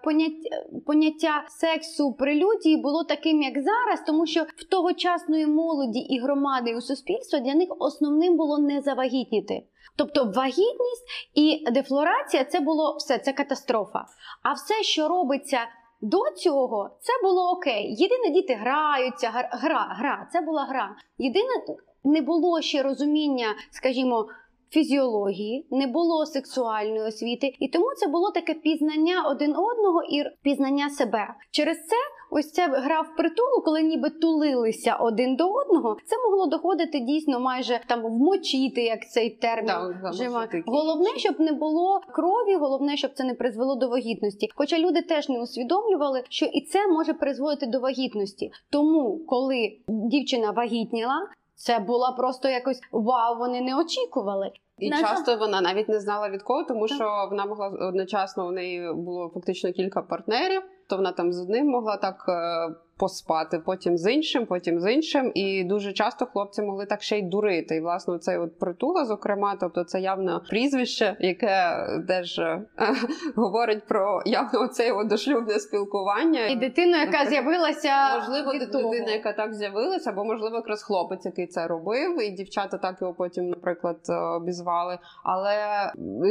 поняття, 0.86 1.44
сексу 1.48 2.12
прелюдії 2.12 2.76
було 2.76 3.04
таким, 3.04 3.42
як 3.42 3.54
зараз, 3.54 4.02
тому 4.06 4.26
що 4.26 4.42
в 4.42 4.64
тогочасної 4.70 5.46
молоді 5.46 5.98
і 5.98 6.20
громади 6.20 6.70
і 6.70 6.76
у 6.76 6.80
суспільства 6.80 7.38
для 7.38 7.54
них 7.54 7.68
основним 7.78 8.36
було 8.36 8.58
не 8.58 8.80
завагітніти. 8.80 9.62
Тобто 9.96 10.24
вагітність 10.24 11.04
і 11.34 11.70
дефлорація 11.70 12.44
це 12.44 12.60
було 12.60 12.96
все, 12.96 13.18
це 13.18 13.32
катастрофа. 13.32 14.06
А 14.42 14.52
все, 14.52 14.82
що 14.82 15.08
робиться 15.08 15.58
до 16.00 16.18
цього, 16.36 16.90
це 17.00 17.12
було 17.22 17.50
окей. 17.50 17.94
Єдине, 17.98 18.30
діти 18.30 18.54
граються, 18.54 19.30
гра, 19.30 19.48
гра, 19.52 19.96
гра, 19.98 20.28
це 20.32 20.40
була 20.40 20.64
гра. 20.64 20.96
Єдине, 21.18 21.64
не 22.06 22.20
було 22.20 22.60
ще 22.60 22.82
розуміння, 22.82 23.46
скажімо, 23.70 24.26
Фізіології 24.70 25.66
не 25.70 25.86
було 25.86 26.26
сексуальної 26.26 27.00
освіти, 27.00 27.54
і 27.60 27.68
тому 27.68 27.86
це 27.96 28.06
було 28.06 28.30
таке 28.30 28.54
пізнання 28.54 29.22
один 29.28 29.50
одного 29.50 30.02
і 30.02 30.24
пізнання 30.42 30.90
себе. 30.90 31.34
Через 31.50 31.76
це 31.76 31.96
ось 32.30 32.52
ця 32.52 32.66
гра 32.66 33.00
в 33.00 33.16
притулу, 33.16 33.62
коли 33.64 33.82
ніби 33.82 34.10
тулилися 34.10 34.94
один 34.94 35.36
до 35.36 35.48
одного, 35.52 35.96
це 36.04 36.16
могло 36.18 36.46
доходити 36.46 37.00
дійсно 37.00 37.40
майже 37.40 37.80
там 37.86 38.02
вмочити, 38.02 38.82
як 38.82 39.10
цей 39.10 39.30
термін. 39.30 39.66
Да, 40.02 40.12
Жива. 40.12 40.48
Головне, 40.66 41.10
щоб 41.16 41.40
не 41.40 41.52
було 41.52 42.00
крові, 42.12 42.56
головне, 42.56 42.96
щоб 42.96 43.12
це 43.14 43.24
не 43.24 43.34
призвело 43.34 43.74
до 43.76 43.88
вагітності. 43.88 44.48
Хоча 44.54 44.78
люди 44.78 45.02
теж 45.02 45.28
не 45.28 45.42
усвідомлювали, 45.42 46.22
що 46.28 46.46
і 46.46 46.60
це 46.60 46.86
може 46.86 47.14
призводити 47.14 47.66
до 47.66 47.80
вагітності. 47.80 48.50
Тому, 48.70 49.20
коли 49.26 49.78
дівчина 49.88 50.50
вагітніла, 50.50 51.28
це 51.56 51.78
була 51.78 52.12
просто 52.12 52.48
якось 52.48 52.80
вау, 52.92 53.38
вони 53.38 53.60
не 53.60 53.78
очікували. 53.78 54.50
І 54.78 54.90
На 54.90 55.00
часто 55.00 55.36
вона 55.36 55.60
навіть 55.60 55.88
не 55.88 56.00
знала 56.00 56.28
від 56.28 56.42
кого, 56.42 56.64
тому 56.64 56.88
що 56.88 57.26
вона 57.30 57.46
могла 57.46 57.68
одночасно 57.68 58.46
у 58.46 58.50
неї 58.50 58.92
було 58.92 59.30
фактично 59.34 59.72
кілька 59.72 60.02
партнерів, 60.02 60.62
то 60.88 60.96
вона 60.96 61.12
там 61.12 61.32
з 61.32 61.40
одним 61.40 61.66
могла 61.66 61.96
так 61.96 62.24
е, 62.28 62.74
поспати, 62.98 63.58
потім 63.58 63.98
з 63.98 64.12
іншим, 64.12 64.46
потім 64.46 64.80
з 64.80 64.92
іншим. 64.92 65.32
І 65.34 65.64
дуже 65.64 65.92
часто 65.92 66.26
хлопці 66.26 66.62
могли 66.62 66.86
так 66.86 67.02
ще 67.02 67.18
й 67.18 67.22
дурити. 67.22 67.76
І 67.76 67.80
власне 67.80 68.18
цей 68.18 68.38
от 68.38 68.58
притула, 68.58 69.04
зокрема, 69.04 69.56
тобто 69.60 69.84
це 69.84 70.00
явно 70.00 70.42
прізвище, 70.48 71.16
яке 71.20 71.86
теж 72.08 72.38
е, 72.38 72.62
говорить 73.36 73.86
про 73.86 74.22
явно 74.26 74.68
його 74.78 75.04
дошлюбне 75.04 75.58
спілкування. 75.58 76.46
І 76.46 76.56
дитину, 76.56 76.96
яка 76.96 77.26
з'явилася 77.26 78.16
Можливо, 78.18 78.52
від 78.52 78.60
дитина, 78.60 78.82
того. 78.82 78.94
яка 78.94 79.32
так 79.32 79.54
з'явилася, 79.54 80.10
або 80.10 80.24
можливо, 80.24 80.56
якраз 80.56 80.82
хлопець, 80.82 81.24
який 81.24 81.46
це 81.46 81.66
робив, 81.66 82.22
і 82.22 82.30
дівчата 82.30 82.78
так 82.78 82.96
його 83.00 83.14
потім, 83.14 83.48
наприклад, 83.48 83.96
е, 84.08 84.14
обізвали. 84.14 84.98
Але 85.24 85.56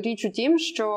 річ 0.04 0.26
у 0.26 0.30
тім, 0.30 0.58
що 0.58 0.96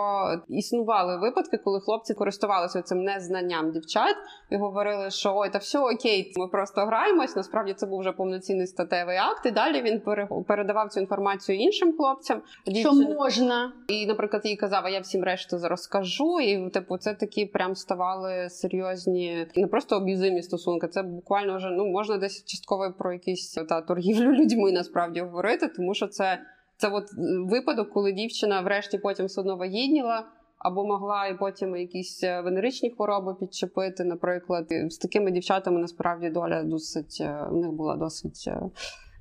існували 0.48 1.16
випадки, 1.16 1.58
коли 1.64 1.80
хлопці 1.80 2.14
користувалися 2.14 2.82
цим 2.82 3.02
незнанням 3.02 3.47
дівчат 3.72 4.16
і 4.50 4.56
говорили, 4.56 5.10
що 5.10 5.36
ой, 5.36 5.50
та 5.50 5.58
все 5.58 5.78
окей, 5.78 6.32
ми 6.36 6.48
просто 6.48 6.80
граємось. 6.80 7.36
Насправді 7.36 7.74
це 7.74 7.86
був 7.86 8.00
вже 8.00 8.12
повноцінний 8.12 8.66
статевий 8.66 9.16
акт. 9.16 9.46
І 9.46 9.50
далі 9.50 9.82
він 9.82 10.00
пере- 10.00 10.28
передавав 10.48 10.88
цю 10.88 11.00
інформацію 11.00 11.58
іншим 11.58 11.96
хлопцям. 11.96 12.42
що 12.74 12.92
можна. 12.92 13.72
і, 13.88 14.06
наприклад, 14.06 14.42
їй 14.46 14.56
казав, 14.56 14.82
а 14.86 14.90
я 14.90 15.00
всім 15.00 15.24
решту 15.24 15.58
розкажу. 15.62 16.40
І 16.40 16.70
типу, 16.70 16.98
це 16.98 17.14
такі 17.14 17.46
прям 17.46 17.74
ставали 17.74 18.50
серйозні, 18.50 19.46
не 19.56 19.66
просто 19.66 19.96
аб'юзивні 19.96 20.42
стосунки. 20.42 20.88
Це 20.88 21.02
буквально 21.02 21.56
вже 21.56 21.70
ну 21.70 21.86
можна 21.86 22.16
десь 22.16 22.44
частково 22.44 22.94
про 22.98 23.12
якісь 23.12 23.52
та 23.68 23.80
торгівлю 23.80 24.32
людьми 24.32 24.72
насправді 24.72 25.20
говорити, 25.20 25.68
тому 25.68 25.94
що 25.94 26.06
це, 26.06 26.38
це 26.76 26.88
от 26.88 27.04
випадок, 27.50 27.90
коли 27.90 28.12
дівчина 28.12 28.60
врешті 28.60 28.98
потім 28.98 29.26
все 29.26 29.40
одно 29.40 29.56
вагітніла. 29.56 30.24
Або 30.58 30.84
могла 30.86 31.26
і 31.26 31.38
потім 31.38 31.76
якісь 31.76 32.24
е, 32.24 32.40
венеричні 32.40 32.90
хвороби 32.90 33.34
підчепити, 33.34 34.04
наприклад. 34.04 34.66
З 34.88 34.98
такими 34.98 35.30
дівчатами 35.30 35.80
насправді 35.80 36.30
доля 36.30 36.62
досить 36.62 37.18
е, 37.20 37.46
в 37.50 37.56
них 37.56 37.72
була 37.72 37.96
досить 37.96 38.50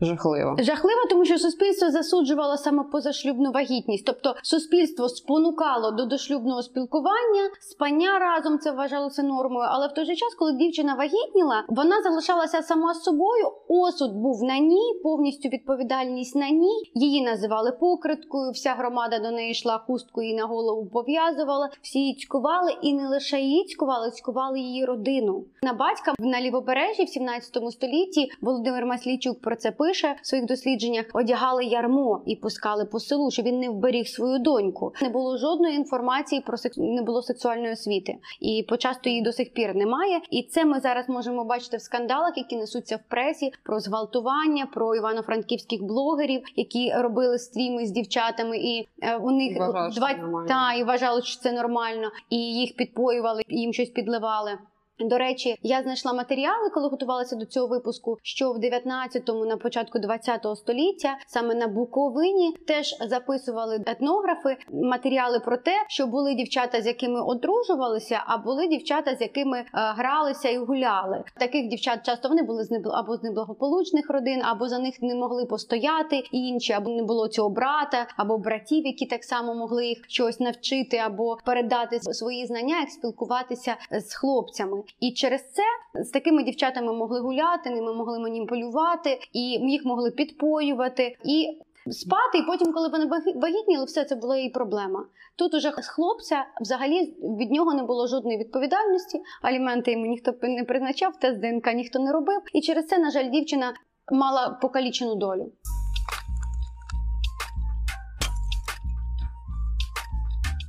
жахлива. 0.01 0.55
Жахливо, 0.59 1.01
тому 1.09 1.25
що 1.25 1.37
суспільство 1.37 1.91
засуджувало 1.91 2.57
саме 2.57 2.83
позашлюбну 2.83 3.51
вагітність. 3.51 4.05
Тобто 4.05 4.35
суспільство 4.43 5.09
спонукало 5.09 5.91
до 5.91 6.05
дошлюбного 6.05 6.63
спілкування, 6.63 7.49
спання 7.59 8.19
разом 8.19 8.59
це 8.59 8.71
вважалося 8.71 9.23
нормою. 9.23 9.67
Але 9.71 9.87
в 9.87 9.93
той 9.93 10.05
же 10.05 10.15
час, 10.15 10.35
коли 10.35 10.53
дівчина 10.53 10.93
вагітніла, 10.93 11.63
вона 11.67 12.01
залишалася 12.01 12.61
сама 12.61 12.93
собою. 12.93 13.51
Осуд 13.67 14.13
був 14.13 14.43
на 14.43 14.59
ній, 14.59 14.99
повністю 15.03 15.49
відповідальність 15.49 16.35
на 16.35 16.49
ній. 16.49 16.91
Її 16.93 17.23
називали 17.23 17.71
покриткою. 17.71 18.51
Вся 18.51 18.73
громада 18.73 19.19
до 19.19 19.31
неї 19.31 19.51
йшла, 19.51 19.77
хустку 19.77 20.21
їй 20.21 20.35
на 20.35 20.45
голову 20.45 20.85
пов'язувала. 20.85 21.69
Всі 21.81 21.99
її 21.99 22.15
цькували, 22.15 22.71
і 22.81 22.93
не 22.93 23.07
лише 23.07 23.39
її 23.39 23.65
цькували, 23.65 24.11
цькували 24.11 24.59
її 24.59 24.85
родину. 24.85 25.45
На 25.63 25.73
батька 25.73 26.13
на 26.19 26.41
лівобережжі 26.41 27.03
в 27.03 27.09
17 27.09 27.71
столітті 27.71 28.31
Володимир 28.41 28.85
Маслійчук 28.85 29.41
про 29.41 29.55
це 29.55 29.71
пише 29.71 29.86
в 30.21 30.27
своїх 30.27 30.45
дослідженнях. 30.45 31.05
Одягали 31.13 31.65
ярмо 31.65 32.21
і 32.25 32.35
пускали 32.35 32.85
по 32.85 32.99
селу, 32.99 33.31
щоб 33.31 33.45
він 33.45 33.59
не 33.59 33.69
вберіг 33.69 34.07
свою 34.07 34.39
доньку. 34.39 34.93
Не 35.01 35.09
було 35.09 35.37
жодної 35.37 35.75
інформації 35.75 36.41
про 36.41 36.57
секс... 36.57 36.77
не 36.77 37.01
було 37.01 37.21
сексуальної 37.21 37.73
освіти, 37.73 38.17
і 38.39 38.65
почасто 38.69 39.09
її 39.09 39.21
до 39.21 39.31
сих 39.31 39.53
пір 39.53 39.75
немає. 39.75 40.21
І 40.31 40.43
це 40.43 40.65
ми 40.65 40.79
зараз 40.79 41.09
можемо 41.09 41.43
бачити 41.43 41.77
в 41.77 41.81
скандалах, 41.81 42.37
які 42.37 42.55
несуться 42.55 42.95
в 42.95 43.09
пресі 43.09 43.51
про 43.63 43.79
зґвалтування, 43.79 44.65
про 44.65 44.95
івано-франківських 44.95 45.83
блогерів, 45.83 46.41
які 46.55 46.93
робили 46.95 47.39
стріми 47.39 47.85
з 47.85 47.91
дівчатами, 47.91 48.57
і 48.57 48.87
е, 49.01 49.17
у 49.17 49.31
них 49.31 49.57
два 49.57 49.91
це 49.91 50.47
та 50.47 50.73
і 50.73 50.83
вважали, 50.83 51.21
що 51.21 51.41
це 51.41 51.51
нормально, 51.51 52.11
і 52.29 52.37
їх 52.37 52.75
підпоювали, 52.75 53.41
і 53.47 53.59
їм 53.59 53.73
щось 53.73 53.89
підливали. 53.89 54.57
До 54.99 55.17
речі, 55.17 55.57
я 55.63 55.81
знайшла 55.81 56.13
матеріали, 56.13 56.69
коли 56.69 56.89
готувалася 56.89 57.35
до 57.35 57.45
цього 57.45 57.67
випуску, 57.67 58.17
що 58.23 58.51
в 58.51 58.57
19-му, 58.57 59.45
на 59.45 59.57
початку 59.57 59.99
20-го 59.99 60.55
століття, 60.55 61.17
саме 61.27 61.55
на 61.55 61.67
Буковині, 61.67 62.55
теж 62.67 62.95
записували 63.01 63.83
етнографи 63.85 64.57
матеріали 64.71 65.39
про 65.39 65.57
те, 65.57 65.71
що 65.87 66.07
були 66.07 66.33
дівчата, 66.33 66.81
з 66.81 66.87
якими 66.87 67.21
одружувалися, 67.21 68.23
а 68.25 68.37
були 68.37 68.67
дівчата, 68.67 69.15
з 69.15 69.21
якими 69.21 69.57
е, 69.57 69.65
гралися 69.73 70.49
і 70.49 70.57
гуляли. 70.57 71.23
Таких 71.39 71.67
дівчат 71.67 72.05
часто 72.05 72.29
вони 72.29 72.43
були 72.43 72.67
або 72.93 73.17
з 73.17 73.23
неблагополучних 73.23 74.09
родин, 74.09 74.41
або 74.43 74.67
за 74.69 74.79
них 74.79 75.01
не 75.01 75.15
могли 75.15 75.45
постояти 75.45 76.23
інші, 76.31 76.73
або 76.73 76.89
не 76.89 77.03
було 77.03 77.27
цього 77.27 77.49
брата, 77.49 78.07
або 78.17 78.37
братів, 78.37 78.85
які 78.85 79.05
так 79.05 79.23
само 79.23 79.55
могли 79.55 79.87
їх 79.87 79.97
щось 80.07 80.39
навчити 80.39 80.97
або 80.97 81.37
передати 81.45 81.99
свої 81.99 82.45
знання, 82.45 82.79
як 82.79 82.89
спілкуватися 82.89 83.75
з 83.91 84.15
хлопцями. 84.15 84.83
І 84.99 85.11
через 85.11 85.41
це 85.51 85.63
з 86.03 86.09
такими 86.09 86.43
дівчатами 86.43 86.93
могли 86.93 87.19
гуляти, 87.19 87.69
ними 87.69 87.93
могли 87.93 88.19
маніпулювати, 88.19 89.19
і 89.33 89.39
їх 89.41 89.85
могли 89.85 90.11
підпоювати 90.11 91.17
і. 91.25 91.57
Спати, 91.91 92.37
і 92.37 92.41
потім, 92.47 92.73
коли 92.73 92.89
вони 92.89 93.05
вагітніли, 93.35 93.85
все 93.85 94.03
це 94.03 94.15
була 94.15 94.37
її 94.37 94.49
проблема. 94.49 95.05
Тут 95.35 95.53
уже 95.53 95.73
з 95.77 95.87
хлопця 95.87 96.45
взагалі 96.61 97.15
від 97.39 97.51
нього 97.51 97.73
не 97.73 97.83
було 97.83 98.07
жодної 98.07 98.37
відповідальності. 98.37 99.21
Аліменти 99.41 99.91
йому 99.91 100.05
ніхто 100.05 100.33
не 100.41 100.63
призначав, 100.63 101.19
тест 101.19 101.39
ДНК 101.39 101.73
ніхто 101.73 101.99
не 101.99 102.11
робив. 102.11 102.41
І 102.53 102.61
через 102.61 102.87
це, 102.87 102.97
на 102.97 103.11
жаль, 103.11 103.29
дівчина 103.29 103.73
мала 104.11 104.49
покалічену 104.61 105.15
долю. 105.15 105.51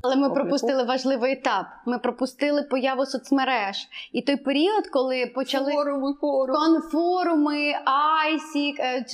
Але 0.09 0.16
ми 0.16 0.27
Обліку. 0.27 0.35
пропустили 0.40 0.83
важливий 0.85 1.33
етап. 1.33 1.66
Ми 1.87 1.99
пропустили 1.99 2.62
появу 2.62 3.07
соцмереж. 3.07 3.77
І 4.12 4.23
той 4.23 4.37
період, 4.37 4.88
коли 4.92 5.27
почали 5.27 5.73
Форуми, 5.73 6.14
форуми. 6.21 6.59
конфоруми, 6.59 7.73
ICQ, 7.85 8.81
е, 8.81 9.05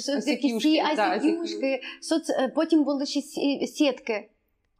да, 0.96 1.02
айсікюшки, 1.02 1.80
соц... 2.00 2.30
е, 2.30 2.52
потім 2.54 2.84
були 2.84 3.06
ще 3.06 3.20
сі- 3.20 3.66
сітки. 3.66 4.28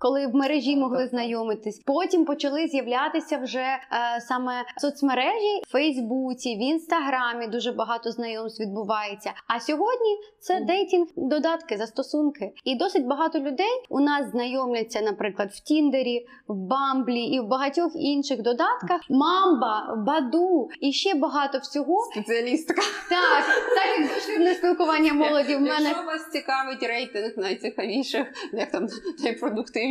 Коли 0.04 0.26
в 0.26 0.34
мережі 0.34 0.76
могли 0.76 1.06
знайомитись, 1.06 1.82
потім 1.86 2.24
почали 2.24 2.66
з'являтися 2.66 3.38
вже 3.38 3.58
е, 3.60 3.80
саме 4.20 4.52
соцмережі 4.76 5.62
в 5.66 5.70
Фейсбуці, 5.70 6.56
в 6.56 6.62
Інстаграмі 6.62 7.46
дуже 7.46 7.72
багато 7.72 8.10
знайомств 8.10 8.62
відбувається. 8.62 9.32
А 9.46 9.60
сьогодні 9.60 10.16
це 10.40 10.60
dating, 10.60 11.06
додатки, 11.16 11.76
застосунки. 11.76 12.52
І 12.64 12.76
досить 12.76 13.06
багато 13.06 13.38
людей 13.38 13.84
у 13.88 14.00
нас 14.00 14.30
знайомляться, 14.30 15.00
наприклад, 15.00 15.50
в 15.52 15.60
Тіндері, 15.60 16.26
в 16.48 16.54
Бамблі 16.54 17.22
і 17.22 17.40
в 17.40 17.46
багатьох 17.46 17.92
інших 17.94 18.42
додатках. 18.42 19.00
Мамба, 19.10 20.04
Баду 20.06 20.68
і 20.80 20.92
ще 20.92 21.14
багато 21.14 21.58
всього. 21.58 22.10
Спеціалістка. 22.12 22.82
Так, 23.08 23.44
так 23.74 23.98
як 23.98 24.14
дошлюбне 24.14 24.54
спілкування 24.54 25.12
молоді 25.12 25.56
в 25.56 25.60
мене. 25.60 25.88
Якщо 25.88 26.06
вас 26.06 26.30
цікавить 26.32 26.82
рейтинг 26.82 27.32
найцікавіших, 27.36 28.26
як 28.52 28.70
там 28.70 28.88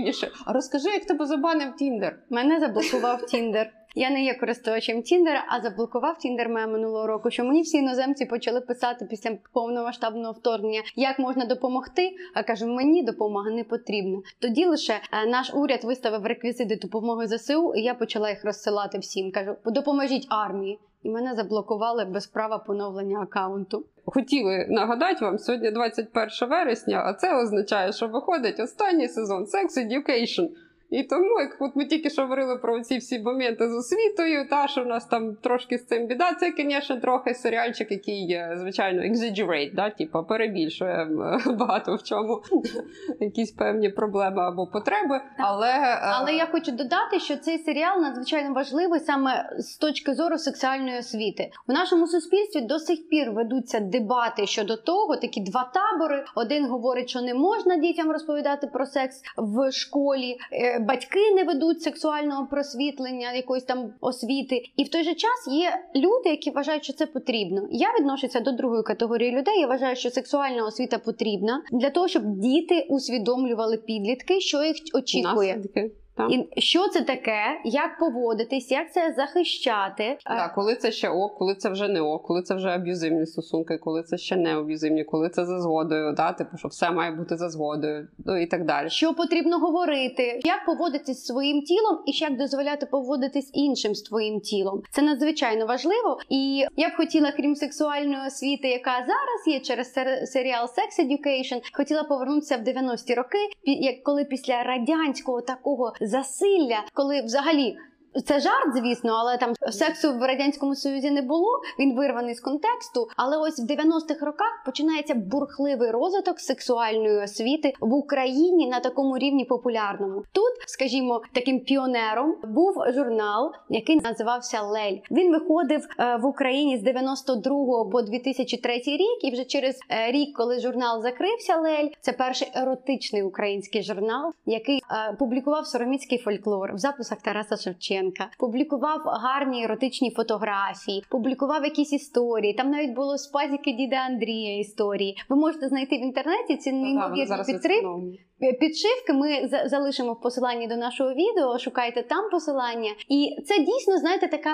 найпродуктивніше, 0.03 0.31
а 0.45 0.53
розкажи, 0.53 0.89
як 0.89 1.05
тебе 1.05 1.25
забанив 1.25 1.75
Тіндер. 1.75 2.19
Мене 2.29 2.59
заблокував 2.59 3.25
Тіндер. 3.25 3.71
Я 3.95 4.09
не 4.09 4.23
є 4.23 4.33
користувачем 4.33 5.01
Тіндера, 5.01 5.45
а 5.47 5.61
заблокував 5.61 6.17
Тіндер 6.17 6.49
мене 6.49 6.67
минулого 6.67 7.07
року. 7.07 7.31
Що 7.31 7.43
мені 7.43 7.61
всі 7.61 7.77
іноземці 7.77 8.25
почали 8.25 8.61
писати 8.61 9.05
після 9.05 9.37
повномасштабного 9.53 10.33
вторгнення, 10.33 10.81
як 10.95 11.19
можна 11.19 11.45
допомогти. 11.45 12.11
А 12.33 12.43
кажу, 12.43 12.67
мені 12.67 13.03
допомога 13.03 13.51
не 13.51 13.63
потрібна. 13.63 14.21
Тоді 14.39 14.65
лише 14.65 14.93
е, 14.93 15.25
наш 15.25 15.53
уряд 15.53 15.83
виставив 15.83 16.25
реквізити 16.25 16.75
допомоги 16.75 17.27
ЗСУ, 17.27 17.73
і 17.75 17.81
я 17.81 17.93
почала 17.93 18.29
їх 18.29 18.45
розсилати 18.45 18.97
всім. 18.97 19.31
Кажу, 19.31 19.55
допоможіть 19.65 20.27
армії. 20.29 20.79
І 21.03 21.09
мене 21.09 21.35
заблокували 21.35 22.05
без 22.05 22.27
права 22.27 22.57
поновлення 22.57 23.19
акаунту. 23.19 23.85
Хотіли 24.05 24.65
нагадати 24.69 25.25
вам, 25.25 25.37
сьогодні 25.37 25.71
21 25.71 26.49
вересня, 26.49 27.03
а 27.05 27.13
це 27.13 27.35
означає, 27.35 27.91
що 27.91 28.07
виходить 28.07 28.59
останній 28.59 29.07
сезон 29.07 29.43
Sex 29.43 29.87
Education. 29.87 30.49
І 30.93 31.03
тому, 31.03 31.39
як 31.39 31.57
от 31.59 31.75
ми 31.75 31.85
тільки 31.85 32.09
що 32.09 32.21
говорили 32.21 32.55
про 32.55 32.81
ці 32.81 32.97
всі 32.97 33.19
моменти 33.19 33.69
з 33.69 33.75
освітою, 33.75 34.47
та 34.49 34.67
що 34.67 34.83
в 34.83 34.87
нас 34.87 35.05
там 35.05 35.35
трошки 35.35 35.77
з 35.77 35.85
цим 35.85 36.07
біда, 36.07 36.33
це, 36.33 36.53
звісно, 36.57 36.97
трохи 36.97 37.33
серіальчик, 37.33 37.91
який 37.91 38.41
звичайно, 38.55 39.01
exaggerate, 39.01 39.75
да, 39.75 39.89
типу, 39.89 40.23
перебільшує 40.23 40.91
е, 40.91 41.07
багато 41.53 41.95
в 41.95 42.03
чому 42.03 42.41
якісь 43.19 43.51
певні 43.51 43.89
проблеми 43.89 44.41
або 44.41 44.67
потреби. 44.67 45.21
Але, 45.37 45.69
е, 45.69 45.99
Але 46.01 46.33
я 46.33 46.45
хочу 46.45 46.71
додати, 46.71 47.19
що 47.19 47.37
цей 47.37 47.57
серіал 47.57 48.01
надзвичайно 48.01 48.53
важливий 48.53 48.99
саме 48.99 49.55
з 49.57 49.77
точки 49.77 50.13
зору 50.13 50.37
сексуальної 50.37 50.99
освіти. 50.99 51.51
У 51.67 51.73
нашому 51.73 52.07
суспільстві 52.07 52.61
до 52.61 52.79
сих 52.79 53.09
пір 53.09 53.31
ведуться 53.31 53.79
дебати 53.79 54.47
щодо 54.47 54.77
того, 54.77 55.15
такі 55.15 55.41
два 55.41 55.71
табори. 55.73 56.25
Один 56.35 56.65
говорить, 56.65 57.09
що 57.09 57.21
не 57.21 57.33
можна 57.33 57.77
дітям 57.77 58.11
розповідати 58.11 58.67
про 58.67 58.85
секс 58.85 59.21
в 59.37 59.71
школі. 59.71 60.37
Батьки 60.87 61.31
не 61.35 61.43
ведуть 61.43 61.81
сексуального 61.81 62.47
просвітлення, 62.47 63.33
якоїсь 63.33 63.63
там 63.63 63.93
освіти. 64.01 64.61
І 64.77 64.83
в 64.83 64.89
той 64.89 65.03
же 65.03 65.13
час 65.13 65.47
є 65.51 65.71
люди, 65.95 66.29
які 66.29 66.51
вважають, 66.51 66.83
що 66.83 66.93
це 66.93 67.05
потрібно. 67.05 67.67
Я 67.71 67.87
відношуся 67.99 68.39
до 68.39 68.51
другої 68.51 68.83
категорії 68.83 69.31
людей. 69.31 69.59
Я 69.59 69.67
вважаю, 69.67 69.95
що 69.95 70.09
сексуальна 70.09 70.65
освіта 70.65 70.97
потрібна 70.97 71.63
для 71.71 71.89
того, 71.89 72.07
щоб 72.07 72.23
діти 72.25 72.85
усвідомлювали 72.89 73.77
підлітки, 73.77 74.39
що 74.39 74.63
їх 74.63 74.75
очікує. 74.93 75.55
наслідки. 75.55 75.91
Та. 76.17 76.27
І 76.31 76.61
що 76.61 76.87
це 76.87 77.01
таке, 77.01 77.41
як 77.65 77.99
поводитись, 77.99 78.71
як 78.71 78.93
це 78.93 79.13
захищати? 79.17 80.03
Е, 80.03 80.17
Так, 80.25 80.53
коли 80.55 80.75
це 80.75 80.91
ще 80.91 81.09
ок, 81.09 81.37
коли 81.37 81.55
це 81.55 81.69
вже 81.69 81.87
не 81.87 82.01
ок, 82.01 82.23
коли 82.27 82.41
це 82.41 82.55
вже 82.55 82.67
аб'юзивні 82.69 83.25
стосунки, 83.25 83.77
коли 83.77 84.03
це 84.03 84.17
ще 84.17 84.35
не 84.35 84.57
аб'юзивні, 84.57 85.03
коли 85.03 85.29
це 85.29 85.45
за 85.45 85.59
згодою, 85.59 86.13
да, 86.17 86.31
типу, 86.31 86.57
що 86.57 86.67
все 86.67 86.91
має 86.91 87.11
бути 87.11 87.37
за 87.37 87.49
згодою, 87.49 88.07
ну 88.25 88.37
і 88.41 88.45
так 88.45 88.65
далі. 88.65 88.89
Що 88.89 89.13
потрібно 89.13 89.59
говорити, 89.59 90.39
як 90.43 90.65
поводитись 90.65 91.17
зі 91.17 91.25
своїм 91.25 91.61
тілом, 91.61 91.99
і 92.05 92.13
ще 92.13 92.25
як 92.25 92.37
дозволяти 92.37 92.85
поводитись 92.85 93.49
іншим 93.53 93.95
з 93.95 94.01
твоїм 94.01 94.39
тілом? 94.39 94.81
Це 94.91 95.01
надзвичайно 95.01 95.65
важливо. 95.65 96.17
І 96.29 96.65
я 96.77 96.89
б 96.89 96.95
хотіла, 96.97 97.31
крім 97.31 97.55
сексуальної 97.55 98.27
освіти, 98.27 98.67
яка 98.67 98.91
зараз 98.91 99.47
є 99.47 99.59
через 99.59 99.93
сер- 99.93 100.27
серіал 100.27 100.65
Sex 100.65 101.05
Education, 101.07 101.61
хотіла 101.73 102.03
повернутися 102.03 102.57
в 102.57 102.61
90-ті 102.61 103.13
роки, 103.13 103.37
як 103.63 104.03
коли 104.03 104.25
після 104.25 104.63
радянського 104.63 105.41
такого 105.41 105.93
засилля, 106.03 106.83
коли 106.93 107.21
взагалі. 107.21 107.77
Це 108.25 108.39
жарт, 108.39 108.75
звісно, 108.75 109.13
але 109.13 109.37
там 109.37 109.53
сексу 109.71 110.13
в 110.13 110.21
радянському 110.21 110.75
союзі 110.75 111.11
не 111.11 111.21
було. 111.21 111.61
Він 111.79 111.95
вирваний 111.95 112.35
з 112.35 112.39
контексту. 112.39 113.07
Але 113.15 113.37
ось 113.37 113.59
в 113.59 113.65
90-х 113.65 114.25
роках 114.25 114.63
починається 114.65 115.13
бурхливий 115.15 115.91
розвиток 115.91 116.39
сексуальної 116.39 117.23
освіти 117.23 117.73
в 117.79 117.93
Україні 117.93 118.67
на 118.67 118.79
такому 118.79 119.17
рівні 119.17 119.45
популярному. 119.45 120.23
Тут, 120.31 120.53
скажімо, 120.67 121.21
таким 121.33 121.59
піонером 121.59 122.35
був 122.43 122.73
журнал, 122.93 123.51
який 123.69 123.99
називався 124.01 124.61
Лель. 124.61 124.97
Він 125.11 125.31
виходив 125.31 125.87
е, 125.99 126.15
в 126.15 126.25
Україні 126.25 126.77
з 126.77 126.81
92 126.81 127.85
по 127.91 128.01
2003 128.01 128.73
рік, 128.85 129.23
і 129.23 129.31
вже 129.31 129.45
через 129.45 129.79
е, 129.89 130.11
рік, 130.11 130.37
коли 130.37 130.59
журнал 130.59 131.01
закрився, 131.01 131.57
Лель, 131.57 131.87
це 132.01 132.13
перший 132.13 132.51
еротичний 132.55 133.23
український 133.23 133.83
журнал, 133.83 134.33
який 134.45 134.77
е, 134.77 135.15
публікував 135.19 135.67
сороміцький 135.67 136.17
фольклор 136.17 136.75
в 136.75 136.77
записах 136.77 137.21
Тараса 137.21 137.57
Шевченка, 137.57 138.02
публікував 138.39 139.01
гарні 139.05 139.63
еротичні 139.63 140.11
фотографії, 140.11 141.03
публікував 141.09 141.63
якісь 141.63 141.93
історії. 141.93 142.53
Там 142.53 142.69
навіть 142.71 142.95
було 142.95 143.17
з 143.17 143.27
пазіки 143.27 143.71
діда 143.71 143.95
Андрія 143.95 144.59
історії. 144.59 145.17
Ви 145.29 145.35
можете 145.35 145.67
знайти 145.67 145.95
в 145.97 146.01
інтернеті 146.01 146.57
ці 146.57 146.71
неймовірні 146.71 147.25
підтримки. 147.53 148.19
Підшивки 148.59 149.13
ми 149.13 149.47
за- 149.47 149.67
залишимо 149.67 150.13
в 150.13 150.21
посиланні 150.21 150.67
до 150.67 150.75
нашого 150.75 151.09
відео. 151.13 151.59
Шукайте 151.59 152.03
там 152.03 152.29
посилання, 152.31 152.89
і 153.09 153.35
це 153.45 153.59
дійсно 153.59 153.97
знаєте 153.97 154.27
така 154.27 154.49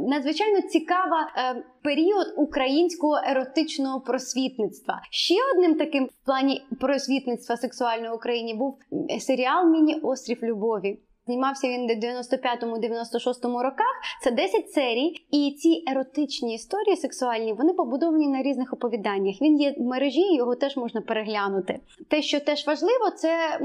надзвичайно 0.00 0.60
цікава 0.60 1.32
е, 1.36 1.64
період 1.82 2.26
українського 2.36 3.20
еротичного 3.30 4.00
просвітництва. 4.00 5.00
Ще 5.10 5.34
одним 5.54 5.74
таким 5.74 6.04
в 6.04 6.26
плані 6.26 6.62
просвітництва 6.80 7.56
сексуального 7.56 8.14
в 8.14 8.16
Україні 8.16 8.54
був 8.54 8.78
серіал 9.20 9.70
Міні 9.70 9.94
Острів 10.02 10.38
Любові. 10.42 10.98
Знімався 11.26 11.68
він 11.68 11.86
в 11.86 11.90
95-96 11.90 13.62
роках. 13.62 13.94
Це 14.22 14.30
10 14.30 14.70
серій, 14.70 15.12
і 15.30 15.56
ці 15.58 15.82
еротичні 15.90 16.54
історії 16.54 16.96
сексуальні 16.96 17.52
вони 17.52 17.72
побудовані 17.72 18.28
на 18.28 18.42
різних 18.42 18.72
оповіданнях. 18.72 19.36
Він 19.42 19.60
є 19.60 19.74
в 19.78 19.82
мережі, 19.82 20.34
його 20.34 20.54
теж 20.54 20.76
можна 20.76 21.00
переглянути. 21.00 21.80
Те, 22.10 22.22
що 22.22 22.40
теж 22.40 22.66
важливо, 22.66 23.10
це 23.16 23.58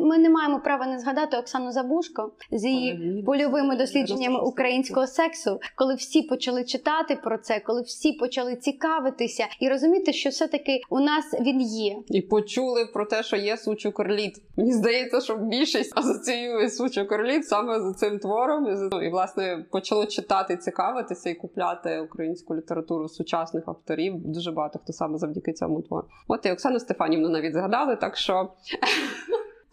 ми 0.00 0.18
не 0.18 0.30
маємо 0.30 0.60
права 0.60 0.86
не 0.86 0.98
згадати 0.98 1.36
Оксану 1.36 1.72
Забушко 1.72 2.32
з 2.50 2.64
її 2.64 3.22
польовими 3.26 3.76
дослідженнями 3.76 4.40
українського 4.40 5.06
сексу, 5.06 5.60
коли 5.76 5.94
всі 5.94 6.22
почали 6.22 6.64
читати 6.64 7.18
про 7.24 7.38
це, 7.38 7.60
коли 7.60 7.82
всі 7.82 8.12
почали 8.12 8.56
цікавитися 8.56 9.46
і 9.60 9.68
розуміти, 9.68 10.12
що 10.12 10.30
все-таки 10.30 10.80
у 10.90 11.00
нас 11.00 11.24
він 11.40 11.60
є. 11.60 11.96
І 12.08 12.20
почули 12.22 12.86
про 12.86 13.06
те, 13.06 13.22
що 13.22 13.36
є 13.36 13.56
сучу 13.56 13.92
корліт. 13.92 14.34
Мені 14.56 14.72
здається, 14.72 15.20
що 15.20 15.36
більшість 15.36 15.98
асоціює 15.98 16.70
сучу 16.70 17.03
корліт 17.04 17.48
саме 17.48 17.80
за 17.80 17.92
цим 17.92 18.18
твором. 18.18 18.90
І 19.02 19.08
власне 19.08 19.64
почало 19.70 20.06
читати, 20.06 20.56
цікавитися 20.56 21.30
і 21.30 21.34
купляти 21.34 22.00
українську 22.00 22.56
літературу 22.56 23.08
сучасних 23.08 23.64
авторів. 23.66 24.14
Дуже 24.16 24.52
багато 24.52 24.78
хто 24.78 24.92
саме 24.92 25.18
завдяки 25.18 25.52
цьому 25.52 25.82
твору. 25.82 26.06
От 26.28 26.46
і 26.46 26.52
Оксану 26.52 26.80
Стефанівну 26.80 27.28
навіть 27.28 27.54
згадали, 27.54 27.96
так 27.96 28.16
що. 28.16 28.50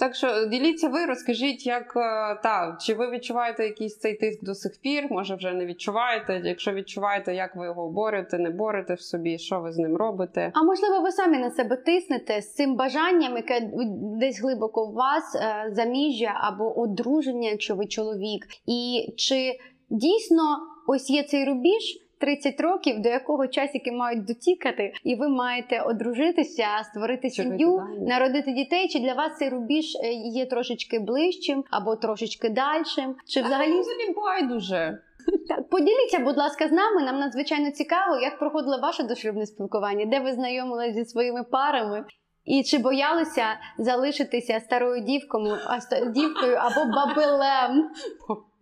Так 0.01 0.15
що 0.15 0.45
діліться 0.45 0.89
ви, 0.89 1.05
розкажіть, 1.05 1.65
як 1.65 1.93
е, 1.95 2.39
та 2.43 2.77
чи 2.81 2.93
ви 2.93 3.09
відчуваєте 3.09 3.63
якийсь 3.63 3.97
цей 3.97 4.15
тиск 4.17 4.43
до 4.43 4.55
сих 4.55 4.81
пір? 4.81 5.07
Може, 5.09 5.35
вже 5.35 5.53
не 5.53 5.65
відчуваєте? 5.65 6.41
Якщо 6.43 6.71
відчуваєте, 6.71 7.35
як 7.35 7.55
ви 7.55 7.65
його 7.65 7.89
борете, 7.89 8.37
не 8.37 8.49
борете 8.49 8.93
в 8.93 9.01
собі, 9.01 9.37
що 9.37 9.59
ви 9.59 9.71
з 9.71 9.77
ним 9.77 9.97
робите? 9.97 10.51
А 10.53 10.63
можливо, 10.63 11.01
ви 11.01 11.11
самі 11.11 11.37
на 11.37 11.51
себе 11.51 11.75
тиснете 11.75 12.41
з 12.41 12.53
цим 12.53 12.75
бажанням, 12.75 13.35
яке 13.35 13.71
десь 14.19 14.41
глибоко 14.41 14.85
в 14.85 14.93
вас 14.93 15.35
е, 15.35 15.71
заміжжя 15.73 16.33
або 16.35 16.79
одруження, 16.79 17.49
якщо 17.49 17.75
ви 17.75 17.85
чоловік. 17.85 18.45
І 18.65 19.07
чи 19.17 19.59
дійсно 19.89 20.57
ось 20.87 21.09
є 21.09 21.23
цей 21.23 21.45
рубіж? 21.45 22.01
30 22.21 22.61
років, 22.61 23.01
до 23.01 23.09
якого 23.09 23.47
часики 23.47 23.91
мають 23.91 24.25
дотікати, 24.25 24.93
і 25.03 25.15
ви 25.15 25.29
маєте 25.29 25.81
одружитися, 25.81 26.65
створити 26.83 27.29
Чи 27.29 27.43
сім'ю, 27.43 27.81
народити 28.07 28.51
дітей. 28.51 28.87
Чи 28.87 28.99
для 28.99 29.13
вас 29.13 29.37
цей 29.37 29.49
рубіж 29.49 29.95
е, 29.95 30.13
є 30.13 30.45
трошечки 30.45 30.99
ближчим 30.99 31.63
або 31.71 31.95
трошечки 31.95 32.49
дальшим? 32.49 33.15
Чи 33.27 33.41
взагалі 33.41 33.79
взагалі 33.79 34.13
байдуже. 34.15 34.99
так, 35.47 35.69
поділіться, 35.69 36.19
будь 36.19 36.37
ласка, 36.37 36.67
з 36.67 36.71
нами. 36.71 37.03
Нам 37.03 37.19
надзвичайно 37.19 37.71
цікаво, 37.71 38.15
як 38.15 38.39
проходило 38.39 38.79
ваше 38.79 39.03
дошлюбне 39.03 39.45
спілкування, 39.45 40.05
де 40.05 40.19
ви 40.19 40.33
знайомилися 40.33 40.93
зі 40.93 41.05
своїми 41.05 41.43
парами. 41.43 42.05
І 42.45 42.63
чи 42.63 42.77
боялися 42.77 43.45
залишитися 43.77 44.59
старою 44.59 45.03
дівкою, 45.03 45.57
а 45.67 46.05
дівкою 46.09 46.55
або 46.55 46.91
бабилем? 46.95 47.89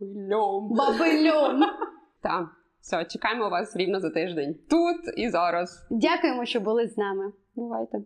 Льом. 0.31 0.69
Бабильом. 0.75 1.63
Так, 2.21 2.45
все, 2.81 3.05
чекаємо 3.05 3.49
вас 3.49 3.75
рівно 3.75 3.99
за 3.99 4.09
тиждень. 4.09 4.55
Тут 4.69 4.97
і 5.17 5.29
зараз. 5.29 5.85
Дякуємо, 5.89 6.45
що 6.45 6.59
були 6.59 6.87
з 6.87 6.97
нами. 6.97 7.31
Бувайте. 7.55 7.97